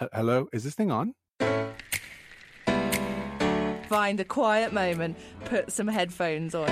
[0.00, 1.14] H- hello, is this thing on?
[3.88, 6.68] Find a quiet moment, put some headphones on.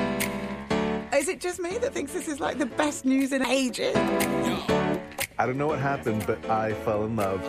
[1.15, 3.95] Is it just me that thinks this is like the best news in ages?
[3.97, 7.41] I don't know what happened, but I fell in love.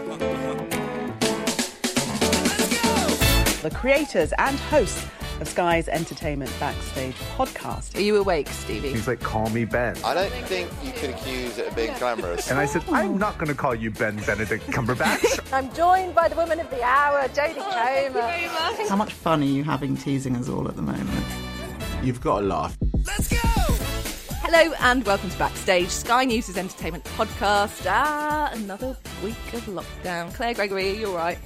[3.63, 5.07] The creators and hosts
[5.43, 7.97] of Sky's Entertainment Backstage podcast.
[7.97, 8.91] Are you awake, Stevie?
[8.91, 9.97] He's like, call me Ben.
[10.05, 12.49] I don't think you could accuse it of being glamorous.
[12.49, 15.41] And I said, I'm not going to call you Ben Benedict Cumberbatch.
[15.53, 18.87] I'm joined by the woman of the hour, Jodie Comer.
[18.87, 21.25] How much fun are you having teasing us all at the moment?
[22.01, 22.77] You've got to laugh.
[23.05, 23.37] Let's go!
[24.45, 27.85] Hello and welcome to Backstage, Sky News' entertainment podcast.
[27.89, 30.33] Ah, another week of lockdown.
[30.35, 31.37] Claire Gregory, you're you all right?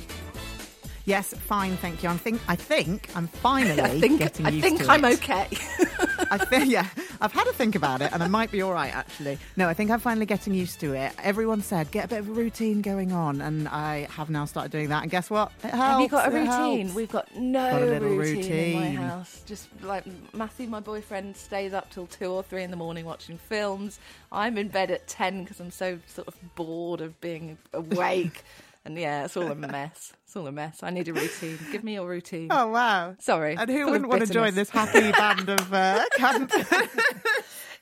[1.08, 2.10] Yes, fine, thank you.
[2.10, 5.14] I think I think I'm finally I think getting I used think to I'm it.
[5.24, 5.48] okay.
[6.30, 6.86] I think yeah,
[7.22, 9.38] I've had to think about it, and I might be all right actually.
[9.56, 11.14] No, I think I'm finally getting used to it.
[11.24, 14.70] Everyone said get a bit of a routine going on, and I have now started
[14.74, 15.04] doing that.
[15.04, 15.54] And guess what?
[15.64, 15.78] It helps.
[15.78, 16.94] Have you got a routine?
[16.94, 19.44] We've got no Got a little routine, in my house.
[19.46, 23.38] Just like Matthew, my boyfriend, stays up till two or three in the morning watching
[23.38, 23.98] films.
[24.30, 28.44] I'm in bed at ten because I'm so sort of bored of being awake.
[28.88, 30.14] And yeah, it's all a mess.
[30.24, 30.82] It's all a mess.
[30.82, 31.60] I need a routine.
[31.72, 32.48] Give me your routine.
[32.52, 33.16] Oh wow!
[33.20, 33.56] Sorry.
[33.58, 36.52] And who wouldn't want to join this happy band of uh, camp?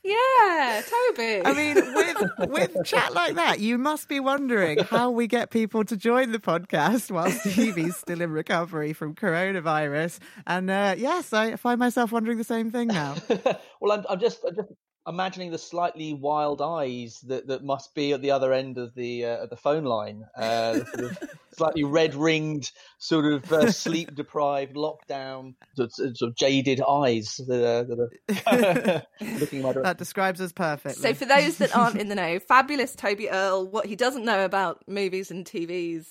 [0.04, 1.42] Yeah, Toby.
[1.44, 5.84] I mean, with with chat like that, you must be wondering how we get people
[5.84, 10.20] to join the podcast while Stevie's still in recovery from coronavirus.
[10.46, 13.16] And uh, yes, I find myself wondering the same thing now.
[13.82, 14.70] well, I'm, I'm just, I'm just
[15.08, 19.26] imagining the slightly wild eyes that, that must be at the other end of the
[19.26, 23.72] uh, of the phone line, uh, the sort of slightly red ringed, sort of uh,
[23.72, 28.00] sleep deprived, lockdown, sort of, sort of jaded eyes that are, that
[28.48, 29.04] are
[29.40, 29.84] looking in my direction.
[29.84, 31.02] That describes us perfectly.
[31.02, 34.44] So, for those that aren't in the know, fabulous Toby Earle, what he doesn't know
[34.44, 36.08] about movies and TVs,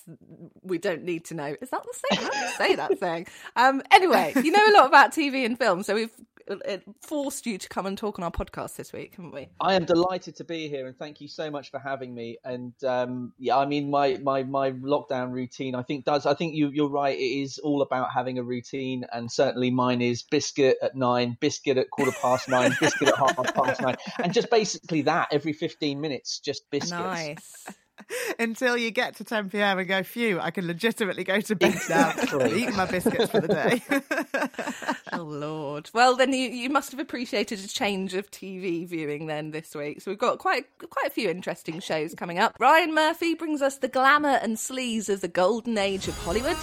[0.62, 1.56] we don't need to know.
[1.60, 2.24] Is that the same?
[2.24, 3.26] How do you say that thing?
[3.56, 6.12] Um, anyway, you know a lot about TV and film, so we've
[6.50, 9.48] uh, forced you to come and talk on our podcast this week, haven't we?
[9.60, 12.38] I am delighted to be here, and thank you so much for having me.
[12.44, 16.26] And um, yeah, I mean, my, my my lockdown routine, I think does.
[16.26, 17.16] I think you you're right.
[17.16, 21.78] It is all about having a routine, and certainly mine is biscuit at nine, biscuit
[21.78, 26.00] at quarter past nine, biscuit at half past nine, and just basically that every fifteen
[26.00, 26.90] minutes, just biscuits.
[26.90, 27.66] Nice.
[28.38, 29.78] Until you get to 10 p.m.
[29.78, 32.10] and go, phew, I can legitimately go to bed now.
[32.10, 32.62] Exactly.
[32.62, 33.82] Eat my biscuits for the day.
[35.12, 35.90] Oh Lord.
[35.94, 40.00] Well, then you, you must have appreciated a change of TV viewing then this week.
[40.00, 42.56] So we've got quite quite a few interesting shows coming up.
[42.58, 46.56] Ryan Murphy brings us the glamour and sleaze of the golden age of Hollywood.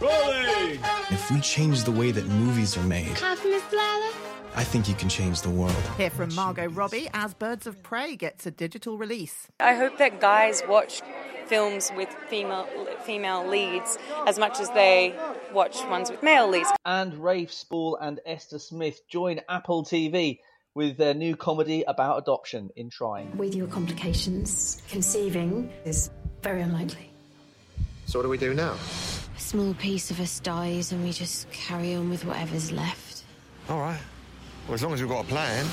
[0.00, 0.80] Rolling!
[1.10, 3.16] If we change the way that movies are made,
[4.56, 5.74] I think you can change the world.
[5.96, 9.48] Hear from Margot Robbie as Birds of Prey gets a digital release.
[9.58, 11.02] I hope that guys watch
[11.46, 12.66] films with female
[13.02, 15.14] female leads as much as they
[15.52, 16.68] watch ones with male leads.
[16.84, 20.38] And Rafe Spall and Esther Smith join Apple TV
[20.74, 23.36] with their new comedy about adoption in Trying.
[23.36, 26.10] With your complications, conceiving is
[26.42, 27.10] very unlikely.
[28.06, 28.76] So what do we do now?
[29.36, 33.24] A small piece of us dies and we just carry on with whatever's left.
[33.68, 34.00] All right.
[34.66, 35.66] Well, as long as we've got a plan.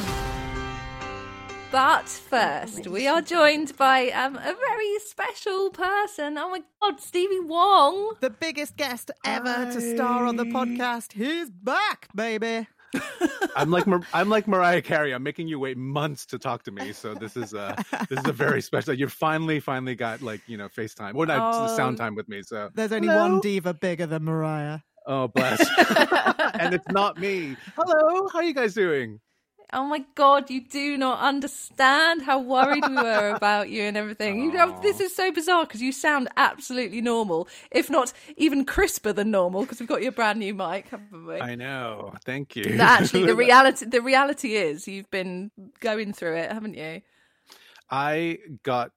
[1.72, 6.38] But first, we are joined by um, a very special person.
[6.38, 8.16] Oh my God, Stevie Wong.
[8.19, 11.13] The biggest guest ever to star on the podcast.
[11.13, 12.68] He's back, baby.
[13.56, 15.13] I'm like Mar- I'm like Mariah Carey.
[15.13, 16.91] I'm making you wait months to talk to me.
[16.91, 17.73] So this is a
[18.09, 18.94] this is a very special.
[18.94, 21.73] You finally finally got like you know FaceTime or not Oh.
[21.78, 22.41] sound time with me.
[22.44, 23.22] So There's only Hello?
[23.29, 24.79] one diva bigger than Mariah.
[25.06, 25.60] Oh bless.
[26.60, 27.56] and it's not me.
[27.76, 29.20] Hello, how are you guys doing?
[29.74, 34.44] Oh my God, you do not understand how worried we were about you and everything.
[34.44, 39.14] You know, this is so bizarre because you sound absolutely normal, if not even crisper
[39.14, 41.40] than normal, because we've got your brand new mic, haven't we?
[41.40, 42.14] I know.
[42.26, 42.76] Thank you.
[42.80, 47.02] Actually, the reality the reality is you've been going through it, haven't you?
[47.90, 48.92] I got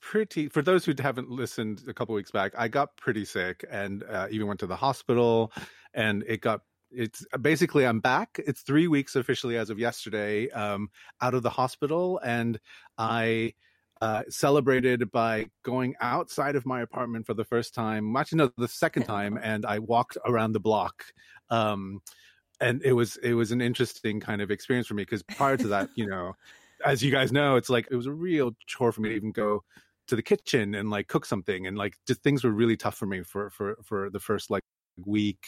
[0.00, 4.04] pretty for those who haven't listened a couple weeks back i got pretty sick and
[4.04, 5.52] uh, even went to the hospital
[5.94, 8.40] and it got it's basically i'm back.
[8.46, 10.88] It's three weeks officially as of yesterday um,
[11.20, 12.58] out of the hospital and
[12.96, 13.52] i
[14.00, 18.68] uh, celebrated by going outside of my apartment for the first time actually no the
[18.68, 21.04] second time and i walked around the block
[21.50, 22.00] um,
[22.60, 25.68] and it was it was an interesting kind of experience for me because prior to
[25.68, 26.34] that you know
[26.84, 29.32] as you guys know it's like it was a real chore for me to even
[29.32, 29.62] go
[30.08, 33.06] to the kitchen and like cook something and like just things were really tough for
[33.06, 34.64] me for for for the first like
[35.06, 35.46] week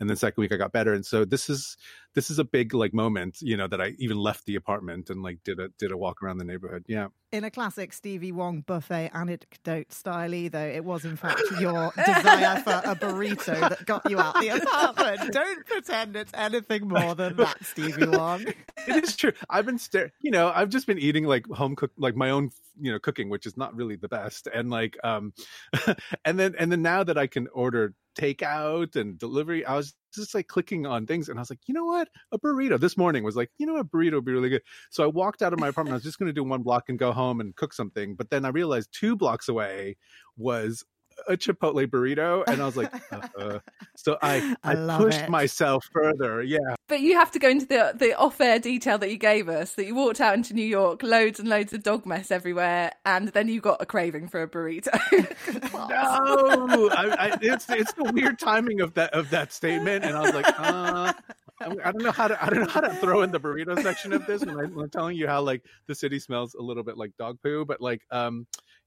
[0.00, 1.76] and then second week i got better and so this is
[2.14, 5.22] this is a big like moment you know that i even left the apartment and
[5.22, 7.08] like did a did a walk around the neighborhood yeah.
[7.32, 12.60] In a classic stevie wong buffet anecdote style though it was in fact your desire
[12.60, 15.32] for a burrito that got you out the apartment.
[15.32, 18.46] Don't pretend it's anything more than that stevie wong.
[18.88, 19.32] It is true.
[19.50, 22.50] I've been staring you know i've just been eating like home cooked like my own
[22.80, 25.32] you know cooking which is not really the best and like um
[26.24, 29.64] and then and then now that i can order takeout and delivery.
[29.64, 32.08] I was just like clicking on things and I was like, you know what?
[32.32, 34.62] A burrito this morning was like, you know, a burrito would be really good.
[34.90, 35.92] So I walked out of my apartment.
[35.92, 38.16] I was just going to do one block and go home and cook something.
[38.16, 39.96] But then I realized two blocks away
[40.36, 40.84] was
[41.28, 42.92] a Chipotle burrito, and I was like,
[43.38, 43.58] uh,
[43.96, 45.30] so I I, I pushed it.
[45.30, 46.42] myself further.
[46.42, 49.48] Yeah, but you have to go into the the off air detail that you gave
[49.48, 52.92] us that you walked out into New York, loads and loads of dog mess everywhere,
[53.04, 54.92] and then you got a craving for a burrito.
[55.72, 60.20] no, I, I, it's it's the weird timing of that of that statement, and I
[60.20, 61.12] was like, uh.
[61.58, 64.12] I don't know how to I don't know how to throw in the burrito section
[64.12, 66.98] of this when, I, am telling you how like the city smells a little bit
[66.98, 68.46] like dog poo, but like um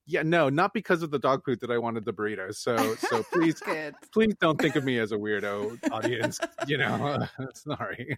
[0.09, 2.55] yeah, no, not because of the dog food that I wanted the burritos.
[2.55, 3.61] So, so please,
[4.11, 6.39] please don't think of me as a weirdo audience.
[6.67, 8.15] You know, sorry.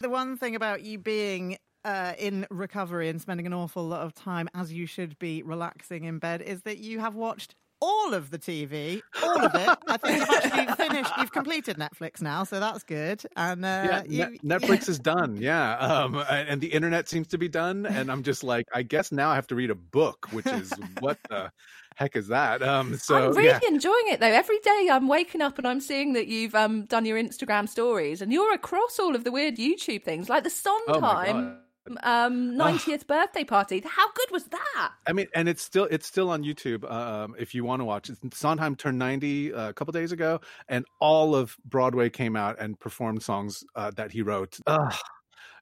[0.00, 4.14] the one thing about you being uh, in recovery and spending an awful lot of
[4.14, 8.30] time, as you should be, relaxing in bed, is that you have watched all of
[8.30, 9.78] the TV, all of it.
[9.86, 11.10] I think you've actually finished.
[11.18, 13.22] You've completed Netflix now, so that's good.
[13.36, 14.38] And uh, yeah, you...
[14.44, 15.36] Netflix is done.
[15.36, 17.86] Yeah, um, and the internet seems to be done.
[17.86, 20.72] And I'm just like, I guess now I have to read a book, which is
[21.00, 21.50] what the
[21.96, 22.62] heck is that?
[22.62, 23.60] Um, so I'm really yeah.
[23.68, 24.26] enjoying it though.
[24.26, 28.22] Every day I'm waking up and I'm seeing that you've um, done your Instagram stories,
[28.22, 31.36] and you're across all of the weird YouTube things, like the Sondheim.
[31.36, 31.63] Oh
[32.02, 33.82] um 90th birthday party.
[33.84, 34.92] How good was that?
[35.06, 38.10] I mean and it's still it's still on youtube um if you want to watch
[38.10, 38.18] it.
[38.32, 42.78] Sondheim turned 90 uh, a couple days ago and all of broadway came out and
[42.78, 44.58] performed songs uh, that he wrote.
[44.66, 44.94] Ugh.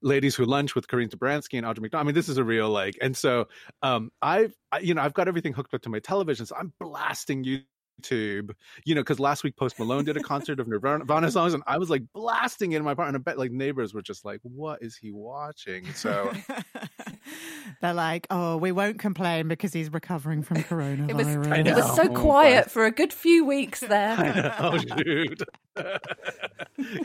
[0.05, 2.07] Ladies Who Lunch with Christine Baranski and Audra McDonald.
[2.07, 3.47] I mean, this is a real like, and so
[3.83, 6.73] um, I've, I, you know, I've got everything hooked up to my television, so I'm
[6.81, 7.61] blasting you
[8.01, 8.55] YouTube,
[8.85, 11.79] you know, because last week Post Malone did a concert of Nirvana songs, and I
[11.79, 13.17] was like blasting it in my apartment.
[13.17, 16.33] And I bet like neighbors were just like, "What is he watching?" So
[17.81, 21.27] they're like, "Oh, we won't complain because he's recovering from coronavirus." it, was,
[21.67, 24.55] it was so quiet for a good few weeks there.
[24.59, 25.43] oh shoot!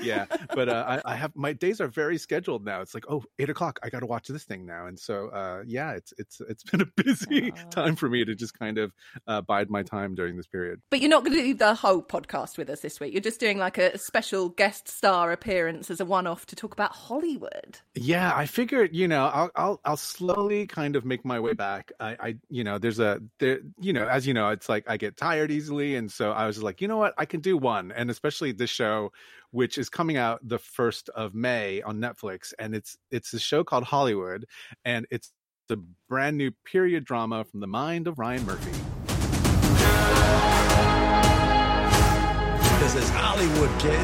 [0.02, 2.82] yeah, but uh, I, I, have my days are very scheduled now.
[2.82, 3.80] It's like, oh, eight o'clock.
[3.84, 6.82] I got to watch this thing now, and so uh, yeah, it's it's it's been
[6.82, 8.94] a busy time for me to just kind of
[9.28, 10.82] uh, bide my time during this period.
[10.90, 13.14] But you're not going to do the whole podcast with us this week.
[13.14, 16.94] You're just doing like a special guest star appearance as a one-off to talk about
[16.94, 17.80] Hollywood.
[17.96, 21.92] Yeah, I figured, you know, I'll I'll, I'll slowly kind of make my way back.
[22.00, 24.98] I, I, you know, there's a there, you know, as you know, it's like I
[24.98, 27.92] get tired easily, and so I was like, you know what, I can do one,
[27.92, 29.12] and especially this show,
[29.52, 33.64] which is coming out the first of May on Netflix, and it's it's a show
[33.64, 34.46] called Hollywood,
[34.86, 35.32] and it's
[35.68, 38.72] the brand new period drama from the mind of Ryan Murphy.
[42.80, 44.00] This is Hollywood, kid.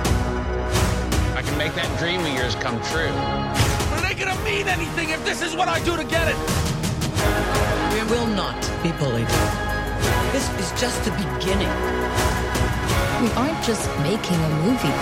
[1.38, 3.63] I can make that dream of yours come true.
[4.54, 6.38] Mean anything if this is what I do to get it.
[7.94, 9.28] We will not be bullied.
[10.32, 11.74] This is just the beginning.
[13.22, 14.98] We aren't just making a movie.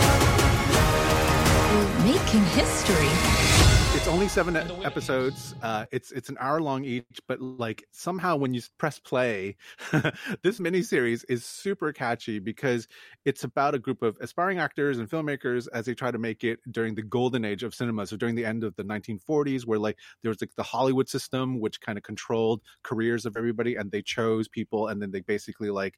[1.72, 3.71] We're making history
[4.12, 5.56] only seven episodes.
[5.64, 9.56] Uh, it's it's an hour long each, but like somehow when you press play,
[10.44, 12.90] this miniseries is super catchy because
[13.24, 16.60] it's about a group of aspiring actors and filmmakers as they try to make it
[16.72, 18.06] during the golden age of cinema.
[18.06, 21.62] So during the end of the 1940s, where like there was like the Hollywood system,
[21.62, 25.70] which kind of controlled careers of everybody, and they chose people, and then they basically
[25.70, 25.98] like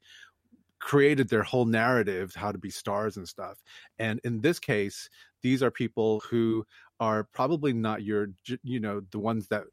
[0.84, 3.64] created their whole narrative how to be stars and stuff
[4.00, 5.10] and in this case
[5.42, 6.66] these are people who
[7.00, 8.28] are probably not your
[8.64, 9.64] you know the ones that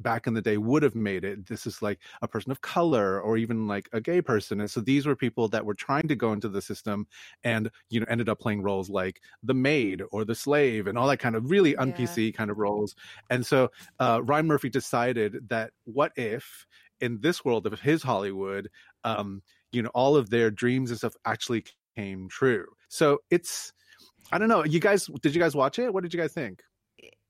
[0.00, 3.20] back in the day would have made it this is like a person of color
[3.20, 6.16] or even like a gay person and so these were people that were trying to
[6.16, 7.06] go into the system
[7.44, 11.06] and you know ended up playing roles like the maid or the slave and all
[11.06, 12.36] that kind of really un pc yeah.
[12.36, 12.96] kind of roles
[13.30, 16.66] and so uh, ryan murphy decided that what if
[17.00, 18.68] in this world of his hollywood
[19.04, 19.40] um,
[19.72, 21.64] you know all of their dreams and stuff actually
[21.96, 23.72] came true so it's
[24.32, 26.62] i don't know you guys did you guys watch it what did you guys think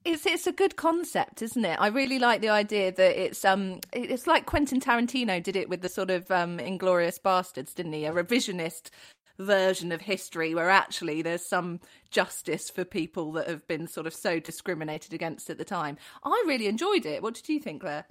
[0.05, 1.79] it's it's a good concept, isn't it?
[1.81, 5.83] I really like the idea that it's um it's like Quentin Tarantino did it with
[5.83, 8.07] the sort of um Inglourious Basterds, didn't he?
[8.07, 8.91] A revisionist
[9.39, 11.81] version of history where actually there's some
[12.11, 15.97] justice for people that have been sort of so discriminated against at the time.
[16.25, 17.23] I really enjoyed it.
[17.23, 18.05] What did you think, Claire?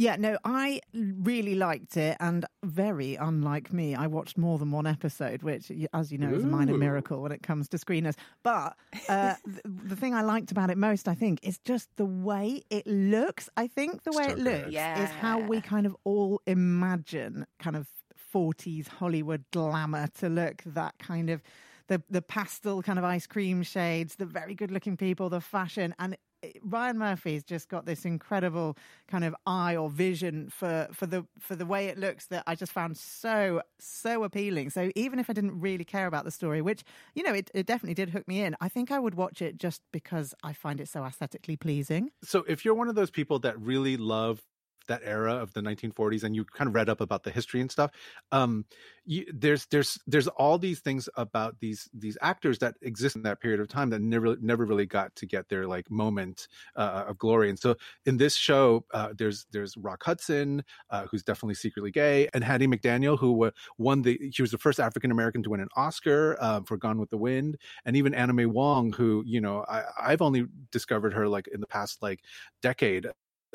[0.00, 4.86] Yeah, no, I really liked it, and very unlike me, I watched more than one
[4.86, 8.14] episode, which, as you know, is a minor miracle when it comes to screeners.
[8.42, 8.78] But
[9.10, 12.62] uh, the, the thing I liked about it most, I think, is just the way
[12.70, 13.50] it looks.
[13.58, 14.44] I think the way So it good.
[14.44, 17.86] looks is how we kind of all imagine kind of
[18.34, 21.42] 40s Hollywood glamour to look that kind of
[21.88, 25.94] the the pastel kind of ice cream shades, the very good looking people, the fashion,
[25.98, 26.20] and it-
[26.62, 28.76] Ryan Murphy's just got this incredible
[29.08, 32.54] kind of eye or vision for for the for the way it looks that I
[32.54, 34.70] just found so so appealing.
[34.70, 36.82] So even if I didn't really care about the story, which
[37.14, 39.58] you know it, it definitely did hook me in, I think I would watch it
[39.58, 42.10] just because I find it so aesthetically pleasing.
[42.22, 44.42] So if you're one of those people that really love
[44.90, 47.70] that era of the 1940s and you kind of read up about the history and
[47.70, 47.90] stuff
[48.32, 48.64] um
[49.10, 53.40] you, there's there's there's all these things about these these actors that exist in that
[53.40, 57.18] period of time that never never really got to get their like moment uh, of
[57.18, 57.48] glory.
[57.48, 62.28] And so in this show uh, there's there's rock hudson uh, who's definitely secretly gay
[62.34, 65.60] and hattie mcdaniel who uh, won the she was the first african american to win
[65.60, 69.64] an oscar uh, for gone with the wind and even may wong who you know
[69.68, 72.20] I, i've only discovered her like in the past like
[72.62, 73.06] decade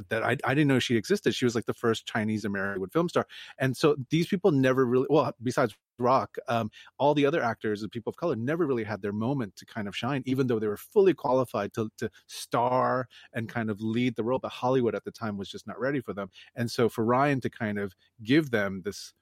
[0.10, 1.36] that I, I didn't know she existed.
[1.36, 3.28] She was like the first Chinese American film star.
[3.58, 7.92] And so these people never really, well, besides Rock, um, all the other actors and
[7.92, 10.68] people of color never really had their moment to kind of shine, even though they
[10.68, 14.40] were fully qualified to, to star and kind of lead the role.
[14.40, 16.30] But Hollywood at the time was just not ready for them.
[16.56, 19.14] And so for Ryan to kind of give them this,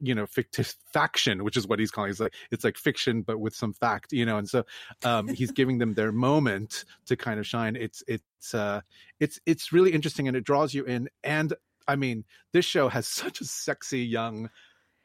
[0.00, 3.38] you know fictive faction which is what he's calling it's like it's like fiction but
[3.38, 4.64] with some fact you know and so
[5.04, 7.76] um he's giving them their moment to kind of shine.
[7.76, 8.80] It's it's uh
[9.20, 11.08] it's it's really interesting and it draws you in.
[11.24, 11.54] And
[11.88, 14.50] i mean this show has such a sexy young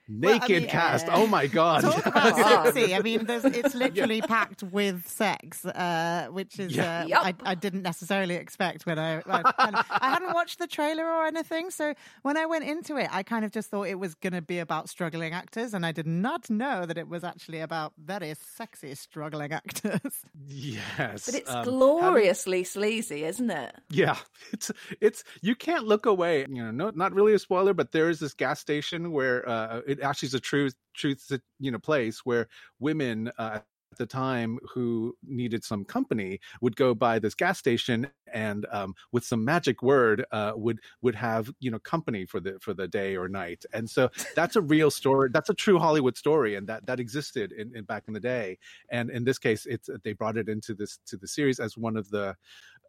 [0.09, 2.35] Well, I naked mean, cast uh, oh my god Talk about
[2.73, 2.93] sexy.
[2.95, 7.01] I mean, there's, it's literally packed with sex, uh, which is Yeah.
[7.03, 7.25] uh, Yup.
[7.25, 11.05] I, I didn't necessarily expect when I I, kind of, I hadn't watched the trailer
[11.05, 11.69] or anything.
[11.71, 11.93] So
[12.23, 14.59] when I went into it, I kind of just thought it was going to be
[14.59, 18.95] about struggling actors, and I did not know that it was actually about very sexy
[18.95, 20.25] struggling actors.
[20.47, 23.75] yes But it's um, having- gloriously sleazy, isn't it?
[23.89, 24.17] Yeah,
[24.53, 26.45] it's it's you can't look away.
[26.49, 29.81] You know, no, not really a spoiler, but there is this gas station where uh,
[29.91, 32.47] it actually is a true truth you know place where
[32.79, 33.59] women uh,
[33.91, 38.93] at the time who needed some company would go by this gas station and um,
[39.11, 42.87] with some magic word uh, would would have you know company for the for the
[42.87, 43.65] day or night.
[43.73, 47.51] And so that's a real story that's a true hollywood story and that that existed
[47.51, 48.57] in, in back in the day.
[48.89, 51.97] And in this case it's they brought it into this to the series as one
[51.97, 52.35] of the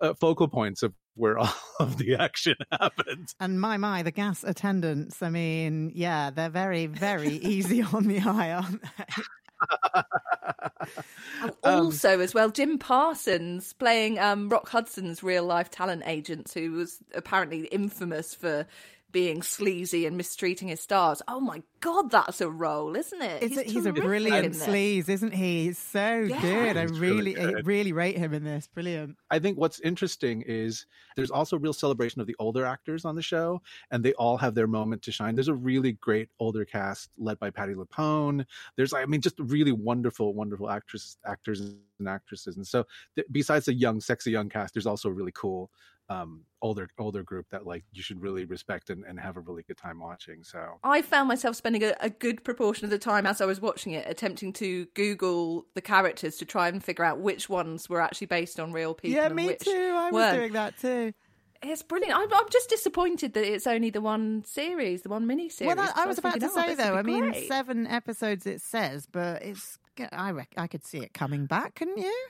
[0.03, 4.45] uh, focal points of where all of the action happens And my my, the gas
[4.45, 5.23] attendants.
[5.23, 9.05] I mean, yeah, they're very very easy on the eye, aren't they?
[11.43, 16.51] And Um, also, as well, Jim Parsons playing um, Rock Hudson's real life talent agent,
[16.53, 18.67] who was apparently infamous for
[19.13, 21.23] being sleazy and mistreating his stars.
[21.29, 23.43] Oh my god, that's a role, isn't it?
[23.43, 25.65] It's a, he's a brilliant sleaze, isn't he?
[25.67, 26.41] He's so Yeah.
[26.41, 26.77] good.
[26.77, 28.69] I He's really really, I really rate him in this.
[28.69, 29.17] Brilliant.
[29.31, 33.23] I think what's interesting is there's also real celebration of the older actors on the
[33.23, 35.35] show, and they all have their moment to shine.
[35.35, 38.47] There's a really great older cast led by Patty LuPone.
[38.77, 42.57] There's, I mean, just really wonderful, wonderful actors, actors and actresses.
[42.57, 45.71] And so, th- besides the young, sexy young cast, there's also a really cool
[46.13, 49.63] um, older, older group that like you should really respect and, and have a really
[49.63, 50.45] good time watching.
[50.45, 53.61] So I found myself spending a, a good proportion of the time as I was
[53.61, 58.01] watching it attempting to Google the characters to try and figure out which ones were
[58.01, 59.17] actually based on real people.
[59.17, 59.71] yeah, and me which too.
[59.95, 60.37] I was weren't.
[60.37, 61.13] doing that too.
[61.65, 62.17] It's brilliant.
[62.17, 65.77] I'm, I'm just disappointed that it's only the one series, the one mini series.
[65.77, 66.95] Well, that, I was about to say though.
[66.95, 67.49] I mean, seven.
[67.49, 69.79] seven episodes it says, but it's.
[70.11, 72.27] I rec- I could see it coming back, couldn't you?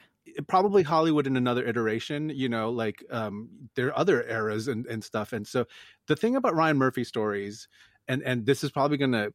[0.49, 5.03] Probably Hollywood in another iteration, you know, like um there are other eras and, and
[5.03, 5.33] stuff.
[5.33, 5.67] And so
[6.07, 7.69] the thing about Ryan Murphy stories,
[8.09, 9.29] and and this is probably gonna,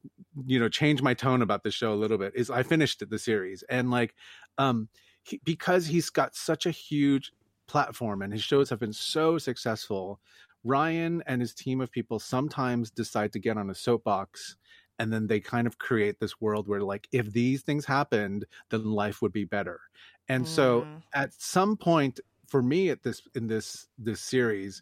[0.46, 3.20] you know, change my tone about the show a little bit, is I finished the
[3.20, 4.16] series and like
[4.58, 4.89] um
[5.24, 7.32] he, because he's got such a huge
[7.68, 10.20] platform and his shows have been so successful,
[10.63, 14.58] Ryan and his team of people sometimes decide to get on a soapbox
[15.00, 18.84] and then they kind of create this world where like if these things happened then
[18.84, 19.80] life would be better
[20.29, 21.03] and so Mm.
[21.13, 24.81] at some point for me at this in this this series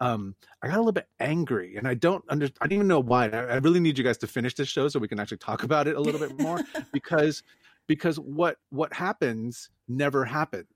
[0.00, 3.00] um i got a little bit angry and i don't under i don't even know
[3.00, 5.38] why I, I really need you guys to finish this show so we can actually
[5.38, 7.42] talk about it a little bit more because
[7.86, 10.66] because what what happens never happened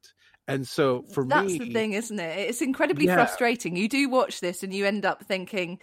[0.46, 2.38] and so for That's me that's the thing, isn't it?
[2.50, 3.14] It's incredibly Yeah.
[3.14, 3.76] frustrating.
[3.76, 5.78] You do watch this and you end up thinking,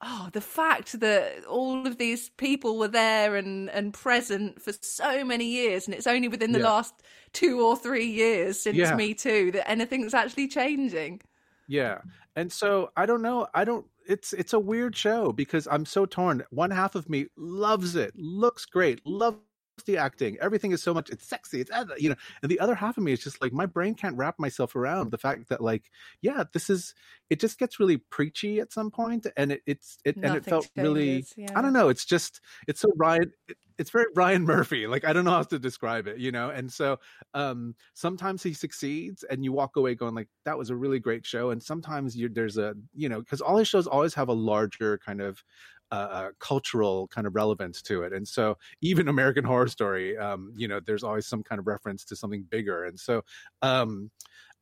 [0.00, 5.24] oh, the fact that all of these people were there and, and present for so
[5.24, 6.66] many years, and it's only within the Yeah.
[6.66, 6.94] last
[7.32, 8.92] two or three years since Yeah.
[8.92, 11.20] Me Too that anything's actually changing.
[11.66, 12.00] Yeah.
[12.36, 13.46] And so I don't know.
[13.54, 16.42] I don't it's it's a weird show because I'm so torn.
[16.50, 19.38] One half of me loves it, looks great, loves
[19.84, 21.10] the acting, everything is so much.
[21.10, 23.66] It's sexy, it's you know, and the other half of me is just like my
[23.66, 25.90] brain can't wrap myself around the fact that like,
[26.22, 26.94] yeah, this is.
[27.30, 30.42] It just gets really preachy at some point, and it, it's it and it Nothing
[30.44, 31.26] felt really.
[31.36, 31.48] yeah.
[31.54, 31.90] I don't know.
[31.90, 33.32] It's just it's so Ryan.
[33.48, 34.86] It, it's very Ryan Murphy.
[34.86, 36.50] Like I don't know how to describe it, you know.
[36.50, 36.98] And so
[37.34, 41.24] um sometimes he succeeds, and you walk away going like that was a really great
[41.24, 41.50] show.
[41.50, 44.98] And sometimes you there's a you know because all his shows always have a larger
[44.98, 45.42] kind of
[45.90, 48.12] uh, uh, cultural kind of relevance to it.
[48.12, 52.04] And so even American Horror Story, um, you know, there's always some kind of reference
[52.06, 52.84] to something bigger.
[52.84, 53.22] And so
[53.62, 54.10] um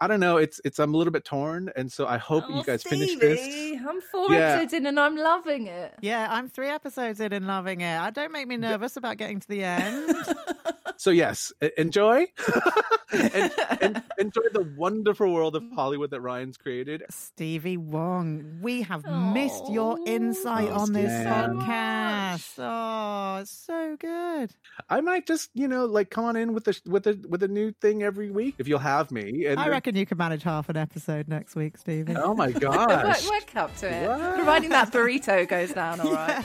[0.01, 0.37] I don't know.
[0.37, 3.75] It's it's I'm a little bit torn, and so I hope you guys finish this.
[3.83, 4.37] Oh, I'm four Yeah.
[4.37, 5.95] episodes in and I'm loving it.
[6.03, 7.97] Yeah, I'm three episodes in and loving it.
[7.99, 10.27] I don't make me nervous about getting to the end.
[10.99, 12.27] So yes, enjoy,
[13.13, 17.05] and, and enjoy the wonderful world of Hollywood that Ryan's created.
[17.11, 21.29] Stevie Wong, we have missed your insight Oh, on this Stevie.
[21.29, 22.55] podcast.
[22.59, 24.51] Oh, it's so good.
[24.89, 27.49] I might just you know like come on in with a with a with a
[27.49, 29.45] new thing every week if you'll have me.
[29.47, 32.17] And I reckon you can manage half an episode next week, Stevie.
[32.17, 33.29] Oh my work, gosh.
[33.29, 34.09] work up to it.
[34.09, 34.35] What?
[34.37, 36.45] Providing that burrito goes down all right.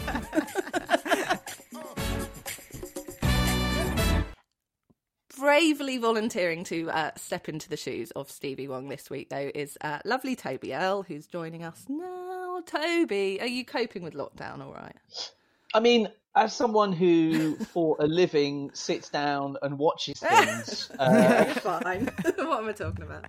[5.41, 9.75] Bravely volunteering to uh, step into the shoes of Stevie Wong this week, though, is
[9.81, 12.61] uh, lovely Toby L, who's joining us now.
[12.63, 14.95] Toby, are you coping with lockdown all right?
[15.73, 21.55] I mean, as someone who, for a living, sits down and watches things, uh, You're
[21.55, 22.05] fine.
[22.35, 23.25] what am I talking about?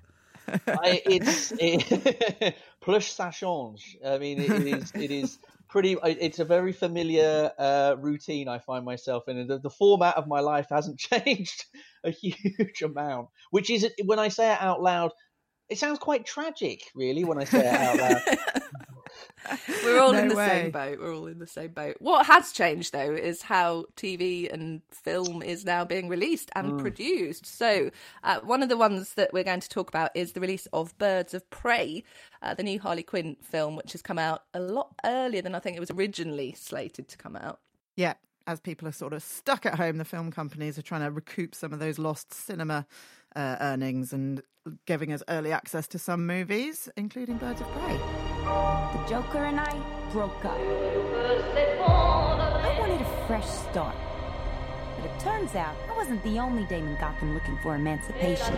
[0.66, 3.96] I, it's it, plus ça change.
[4.04, 5.38] I mean, it, it is it is
[5.72, 5.96] pretty.
[6.04, 10.28] It's a very familiar uh, routine I find myself in, and the, the format of
[10.28, 11.64] my life hasn't changed
[12.04, 13.28] a huge amount.
[13.50, 15.12] Which is when I say it out loud,
[15.70, 18.62] it sounds quite tragic, really, when I say it out loud.
[19.84, 20.46] We're all No in the way.
[20.46, 20.98] same boat.
[21.00, 21.96] We're all in the same boat.
[21.98, 26.78] What has changed, though, is how TV and film is now being released and Mm.
[26.78, 27.46] produced.
[27.46, 27.90] So,
[28.22, 30.96] uh, one of the ones that we're going to talk about is the release of
[30.98, 32.04] Birds of Prey,
[32.42, 35.58] uh, the new Harley Quinn film, which has come out a lot earlier than I
[35.58, 37.60] think it was originally slated to come out.
[37.96, 38.14] Yeah,
[38.46, 41.54] as people are sort of stuck at home, the film companies are trying to recoup
[41.54, 42.86] some of those lost cinema
[43.36, 44.42] uh, earnings and
[44.86, 48.31] giving us early access to some movies, including Birds of Prey.
[48.92, 49.80] The Joker and I
[50.12, 50.58] broke up.
[50.58, 50.60] I
[52.78, 53.96] wanted a fresh start.
[54.96, 58.54] But it turns out I wasn't the only Damon Gotham looking for emancipation.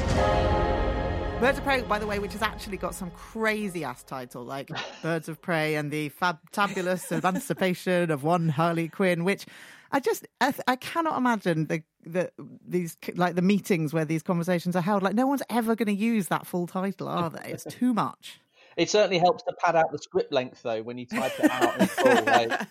[1.41, 4.71] Birds of Prey, by the way, which has actually got some crazy ass title like
[5.03, 6.11] Birds of Prey and the
[6.53, 9.47] fabulous emancipation of one Harley Quinn, which
[9.91, 12.31] I just I, th- I cannot imagine the the
[12.67, 15.03] these like the meetings where these conversations are held.
[15.03, 17.51] Like no one's ever going to use that full title, are they?
[17.51, 18.41] It's too much.
[18.77, 21.81] It certainly helps to pad out the script length, though, when you type it out
[21.81, 22.25] in full.
[22.25, 22.51] Like,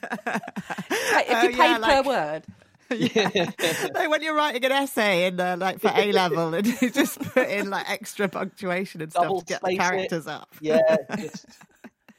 [0.90, 2.44] If you Oh, paid yeah, per like- word.
[3.96, 7.20] like when you're writing an essay in uh, like for A level and you just
[7.20, 9.80] put in like extra punctuation and stuff to get the space it.
[9.80, 10.50] characters up.
[10.62, 10.80] yeah,
[11.18, 11.46] just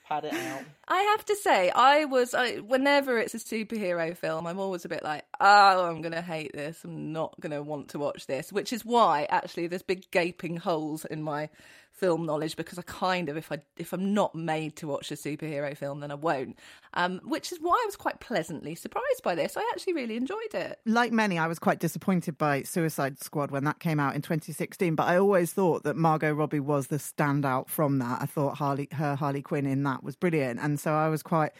[0.08, 0.62] pad it out.
[0.88, 4.88] I have to say, I was I, whenever it's a superhero film, I'm always a
[4.88, 6.82] bit like, oh, I'm gonna hate this.
[6.82, 8.52] I'm not gonna want to watch this.
[8.52, 11.50] Which is why actually there's big gaping holes in my
[11.94, 15.14] film knowledge because I kind of if I if I'm not made to watch a
[15.14, 16.58] superhero film, then I won't.
[16.94, 19.56] Um, which is why I was quite pleasantly surprised by this.
[19.56, 20.80] I actually really enjoyed it.
[20.84, 24.94] like many, I was quite disappointed by Suicide Squad when that came out in 2016.
[24.94, 28.20] But I always thought that Margot Robbie was the standout from that.
[28.20, 31.52] I thought Harley, her Harley Quinn in that was brilliant, and so I was quite,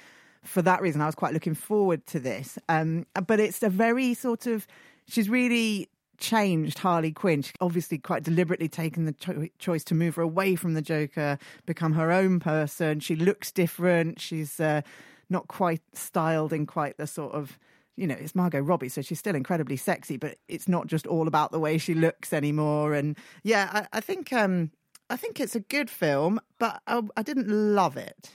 [0.43, 2.59] for that reason, I was quite looking forward to this.
[2.69, 4.67] Um, but it's a very sort of,
[5.07, 7.45] she's really changed Harley Quinn.
[7.61, 11.93] Obviously quite deliberately taken the cho- choice to move her away from the Joker, become
[11.93, 13.01] her own person.
[13.01, 14.21] She looks different.
[14.21, 14.83] She's uh,
[15.29, 17.59] not quite styled in quite the sort of
[17.97, 21.29] you know, it's Margot Robbie, so she's still incredibly sexy, but it's not just all
[21.29, 22.95] about the way she looks anymore.
[22.95, 24.73] And yeah, I, I think um,
[25.11, 28.33] I think it's a good film, but I, I didn't love it.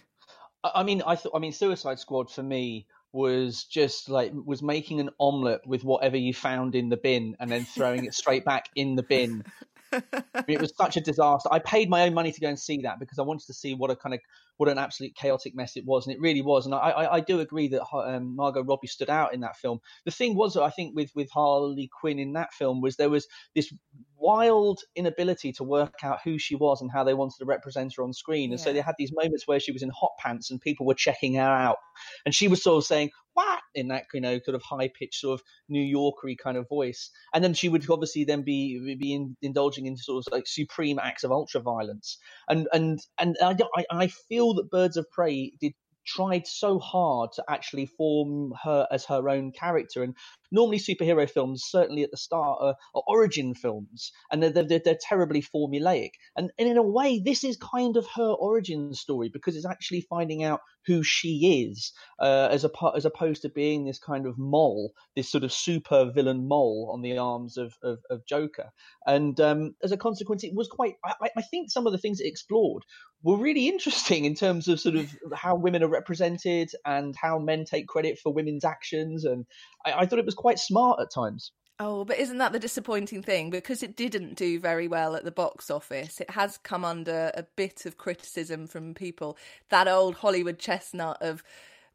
[0.64, 1.34] I mean, I thought.
[1.36, 6.18] I mean, Suicide Squad for me was just like was making an omelette with whatever
[6.18, 9.44] you found in the bin and then throwing it straight back in the bin.
[9.92, 10.02] I
[10.48, 11.50] mean, it was such a disaster.
[11.52, 13.74] I paid my own money to go and see that because I wanted to see
[13.74, 14.22] what a kind of
[14.58, 16.66] what an absolute chaotic mess it was, and it really was.
[16.66, 19.80] And I, I, I do agree that um, Margot Robbie stood out in that film.
[20.06, 23.28] The thing was, I think, with with Harley Quinn in that film was there was
[23.56, 23.74] this
[24.20, 28.04] wild inability to work out who she was and how they wanted to represent her
[28.04, 30.62] on screen, and so they had these moments where she was in hot pants and
[30.62, 31.78] people were checking her out,
[32.26, 35.22] and she was sort of saying "what" in that you know sort of high pitched
[35.22, 39.14] sort of New Yorkery kind of voice, and then she would obviously then be be
[39.14, 43.56] in, indulging into sort of like supreme acts of ultra violence, and and and I,
[43.76, 45.74] I I feel that Birds of Prey did
[46.06, 50.04] tried so hard to actually form her as her own character.
[50.04, 50.16] And
[50.52, 54.98] normally, superhero films, certainly at the start, are, are origin films, and they're, they're, they're
[55.02, 56.12] terribly formulaic.
[56.36, 60.06] And, and in a way, this is kind of her origin story because it's actually
[60.10, 64.38] finding out who she is, uh, as a as opposed to being this kind of
[64.38, 68.72] mole, this sort of super villain mole on the arms of of, of Joker.
[69.06, 70.96] And um, as a consequence, it was quite.
[71.06, 72.84] I, I think some of the things it explored
[73.22, 77.66] were really interesting in terms of sort of how women are represented and how men
[77.66, 79.26] take credit for women's actions.
[79.26, 79.46] And
[79.86, 81.52] I, I thought it was quite smart at times.
[81.82, 83.50] Oh, but isn't that the disappointing thing?
[83.50, 86.20] Because it didn't do very well at the box office.
[86.20, 89.38] It has come under a bit of criticism from people.
[89.70, 91.42] That old Hollywood chestnut of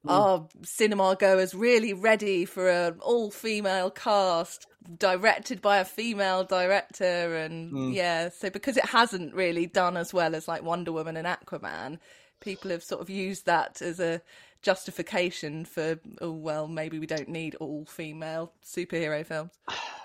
[0.06, 4.66] our cinema goers really ready for an all female cast
[4.98, 7.94] directed by a female director and Mm.
[7.94, 11.98] yeah so because it hasn't really done as well as like wonder woman and aquaman
[12.40, 14.20] people have sort of used that as a
[14.64, 19.52] justification for oh well maybe we don't need all female superhero films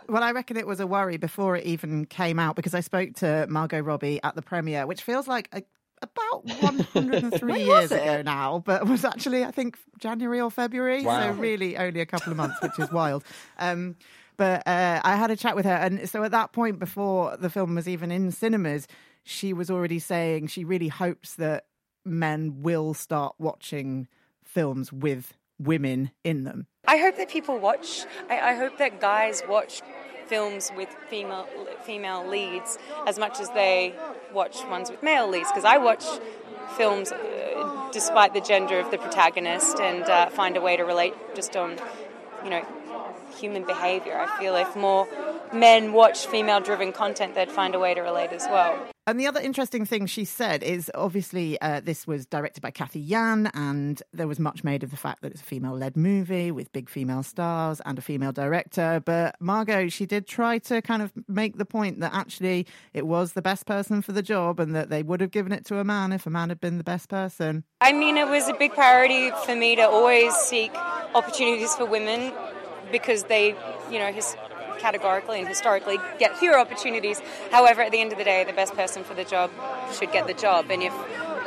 [0.10, 3.14] Well, I reckon it was a worry before it even came out because I spoke
[3.16, 5.62] to Margot Robbie at the premiere, which feels like a,
[6.02, 11.04] about 103 years ago now, but was actually, I think, January or February.
[11.04, 11.22] Wow.
[11.22, 13.24] So, really, only a couple of months, which is wild.
[13.60, 13.96] Um,
[14.36, 15.76] but uh, I had a chat with her.
[15.76, 18.88] And so, at that point, before the film was even in cinemas,
[19.24, 21.66] she was already saying she really hopes that
[22.04, 24.08] men will start watching
[24.54, 26.68] films with women in them.
[26.88, 28.06] I hope that people watch.
[28.30, 29.82] I, I hope that guys watch
[30.28, 31.48] films with female
[31.84, 33.94] female leads as much as they
[34.34, 35.50] watch ones with male leads.
[35.50, 36.06] Because I watch
[36.78, 41.14] films uh, despite the gender of the protagonist and uh, find a way to relate
[41.36, 41.78] just on,
[42.44, 42.66] you know,
[43.38, 44.18] human behavior.
[44.18, 45.08] I feel if more
[45.54, 48.88] men watch female-driven content, they'd find a way to relate as well.
[49.10, 53.00] And the other interesting thing she said is obviously uh, this was directed by Cathy
[53.00, 56.52] Yan, and there was much made of the fact that it's a female led movie
[56.52, 59.02] with big female stars and a female director.
[59.04, 63.34] But Margot, she did try to kind of make the point that actually it was
[63.34, 65.84] the best person for the job and that they would have given it to a
[65.84, 67.64] man if a man had been the best person.
[67.82, 70.72] I mean, it was a big priority for me to always seek
[71.16, 72.32] opportunities for women
[72.92, 73.56] because they,
[73.90, 74.36] you know, his,
[74.80, 77.22] categorically and historically get fewer opportunities.
[77.52, 79.52] However, at the end of the day, the best person for the job
[79.94, 80.72] should get the job.
[80.72, 80.94] And if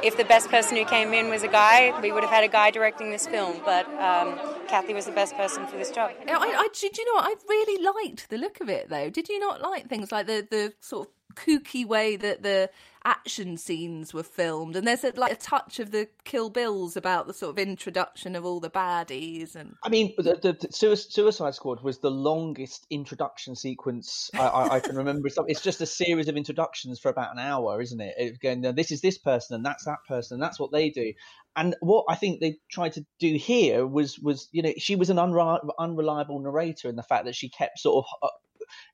[0.02, 2.48] if the best person who came in was a guy, we would have had a
[2.48, 3.60] guy directing this film.
[3.64, 6.10] But um, Cathy was the best person for this job.
[6.28, 7.20] I, I, did you know?
[7.20, 9.10] I really liked the look of it though.
[9.10, 12.70] Did you not like things like the the sort of kooky way that the
[13.04, 17.26] action scenes were filmed and there's a, like a touch of the kill bills about
[17.26, 21.54] the sort of introduction of all the baddies and I mean, the, the, the Suicide
[21.54, 25.28] Squad was the longest introduction sequence I, I, I can remember.
[25.46, 28.40] It's, just a series of introductions for about an hour, isn't it?
[28.40, 31.12] Going, this is this person, and that's that person, and that's what they do.
[31.54, 35.10] And what I think they tried to do here was, was you know, she was
[35.10, 38.32] an unre- unreliable narrator in the fact that she kept sort of uh,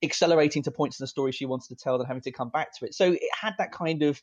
[0.03, 2.77] accelerating to points in the story she wanted to tell, then having to come back
[2.79, 2.95] to it.
[2.95, 4.21] So it had that kind of,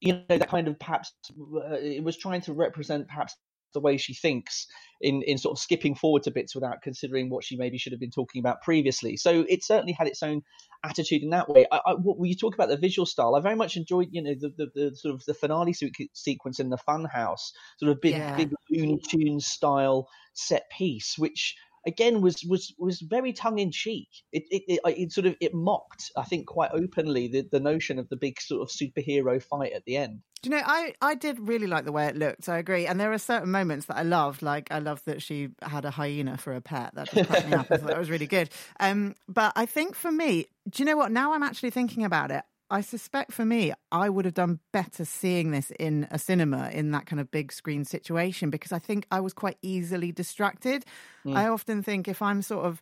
[0.00, 3.36] you know, that kind of perhaps uh, it was trying to represent perhaps
[3.72, 4.66] the way she thinks
[5.00, 8.00] in in sort of skipping forward to bits without considering what she maybe should have
[8.00, 9.16] been talking about previously.
[9.16, 10.42] So it certainly had its own
[10.84, 11.66] attitude in that way.
[11.70, 14.34] I, I, when you talk about the visual style, I very much enjoyed you know
[14.34, 18.14] the, the, the sort of the finale se- sequence in the Funhouse, sort of big
[18.14, 18.36] Yeah.
[18.36, 21.54] big Looney Tunes style set piece, which
[21.86, 24.08] again was was was very tongue in cheek.
[24.32, 27.98] It, it it it sort of it mocked, I think, quite openly the the notion
[27.98, 30.20] of the big sort of superhero fight at the end.
[30.42, 32.48] Do you know, I, I did really like the way it looked.
[32.48, 32.86] I agree.
[32.86, 34.40] And there are certain moments that I loved.
[34.40, 36.94] Like, I loved that she had a hyena for a pet.
[36.94, 37.66] That just me up.
[37.70, 38.48] I thought that was really good.
[38.78, 41.12] Um, but I think for me, do you know what?
[41.12, 42.42] Now I'm actually thinking about it.
[42.70, 46.92] I suspect for me, I would have done better seeing this in a cinema in
[46.92, 50.84] that kind of big screen situation because I think I was quite easily distracted.
[51.24, 51.36] Mm.
[51.36, 52.80] I often think if I'm sort of,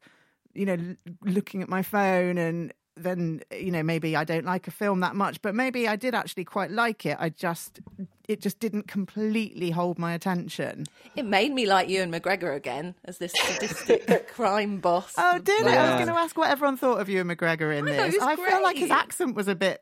[0.52, 4.70] you know, looking at my phone and then you know maybe I don't like a
[4.70, 7.16] film that much, but maybe I did actually quite like it.
[7.20, 7.80] I just
[8.28, 10.84] it just didn't completely hold my attention.
[11.16, 15.14] it made me like Ewan McGregor again as this sadistic crime boss.
[15.16, 15.66] Oh, did it?
[15.66, 18.14] I was going to ask what everyone thought of Ewan McGregor in I this.
[18.16, 19.80] was I feel like his accent was a bit.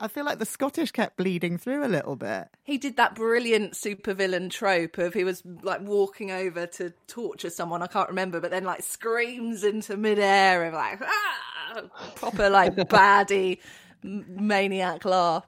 [0.00, 2.48] I feel like the Scottish kept bleeding through a little bit.
[2.62, 7.82] He did that brilliant supervillain trope of he was like walking over to torture someone,
[7.82, 11.82] I can't remember, but then like screams into midair and like ah,
[12.14, 13.58] proper like baddie
[14.02, 15.46] maniac laugh.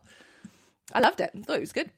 [0.93, 1.31] I loved it.
[1.35, 1.91] I thought it was good.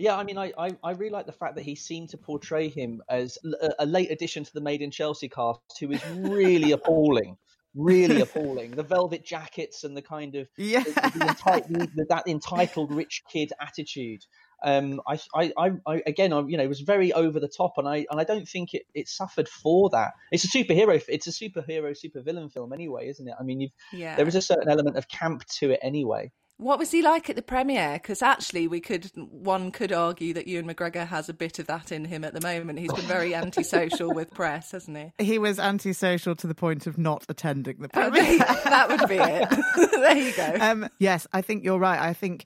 [0.00, 2.68] Yeah, I mean, I, I, I really like the fact that he seemed to portray
[2.68, 3.36] him as
[3.78, 7.36] a late addition to the Made in Chelsea cast, who is really appalling,
[7.74, 8.72] really appalling.
[8.72, 10.82] The velvet jackets and the kind of Yeah.
[10.82, 14.20] the, the enti- the- that entitled rich kid attitude.
[14.62, 17.74] Um, I, I, I, I again, I, you know, it was very over the top,
[17.78, 20.12] and I, and I don't think it, it suffered for that.
[20.32, 23.34] It's a superhero, it's a superhero, supervillain film anyway, isn't it?
[23.40, 24.16] I mean, you've, Yeah.
[24.16, 26.30] there is a certain element of camp to it anyway.
[26.60, 27.94] What was he like at the premiere?
[27.94, 31.90] Because actually, we could one could argue that Ewan McGregor has a bit of that
[31.90, 32.78] in him at the moment.
[32.78, 35.24] He's been very antisocial with press, hasn't he?
[35.24, 38.38] He was antisocial to the point of not attending the Oh, premiere.
[38.38, 39.90] that would be it.
[39.92, 40.56] there you go.
[40.60, 41.98] Um, yes, I think you're right.
[41.98, 42.44] I think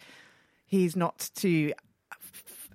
[0.64, 1.72] he's not too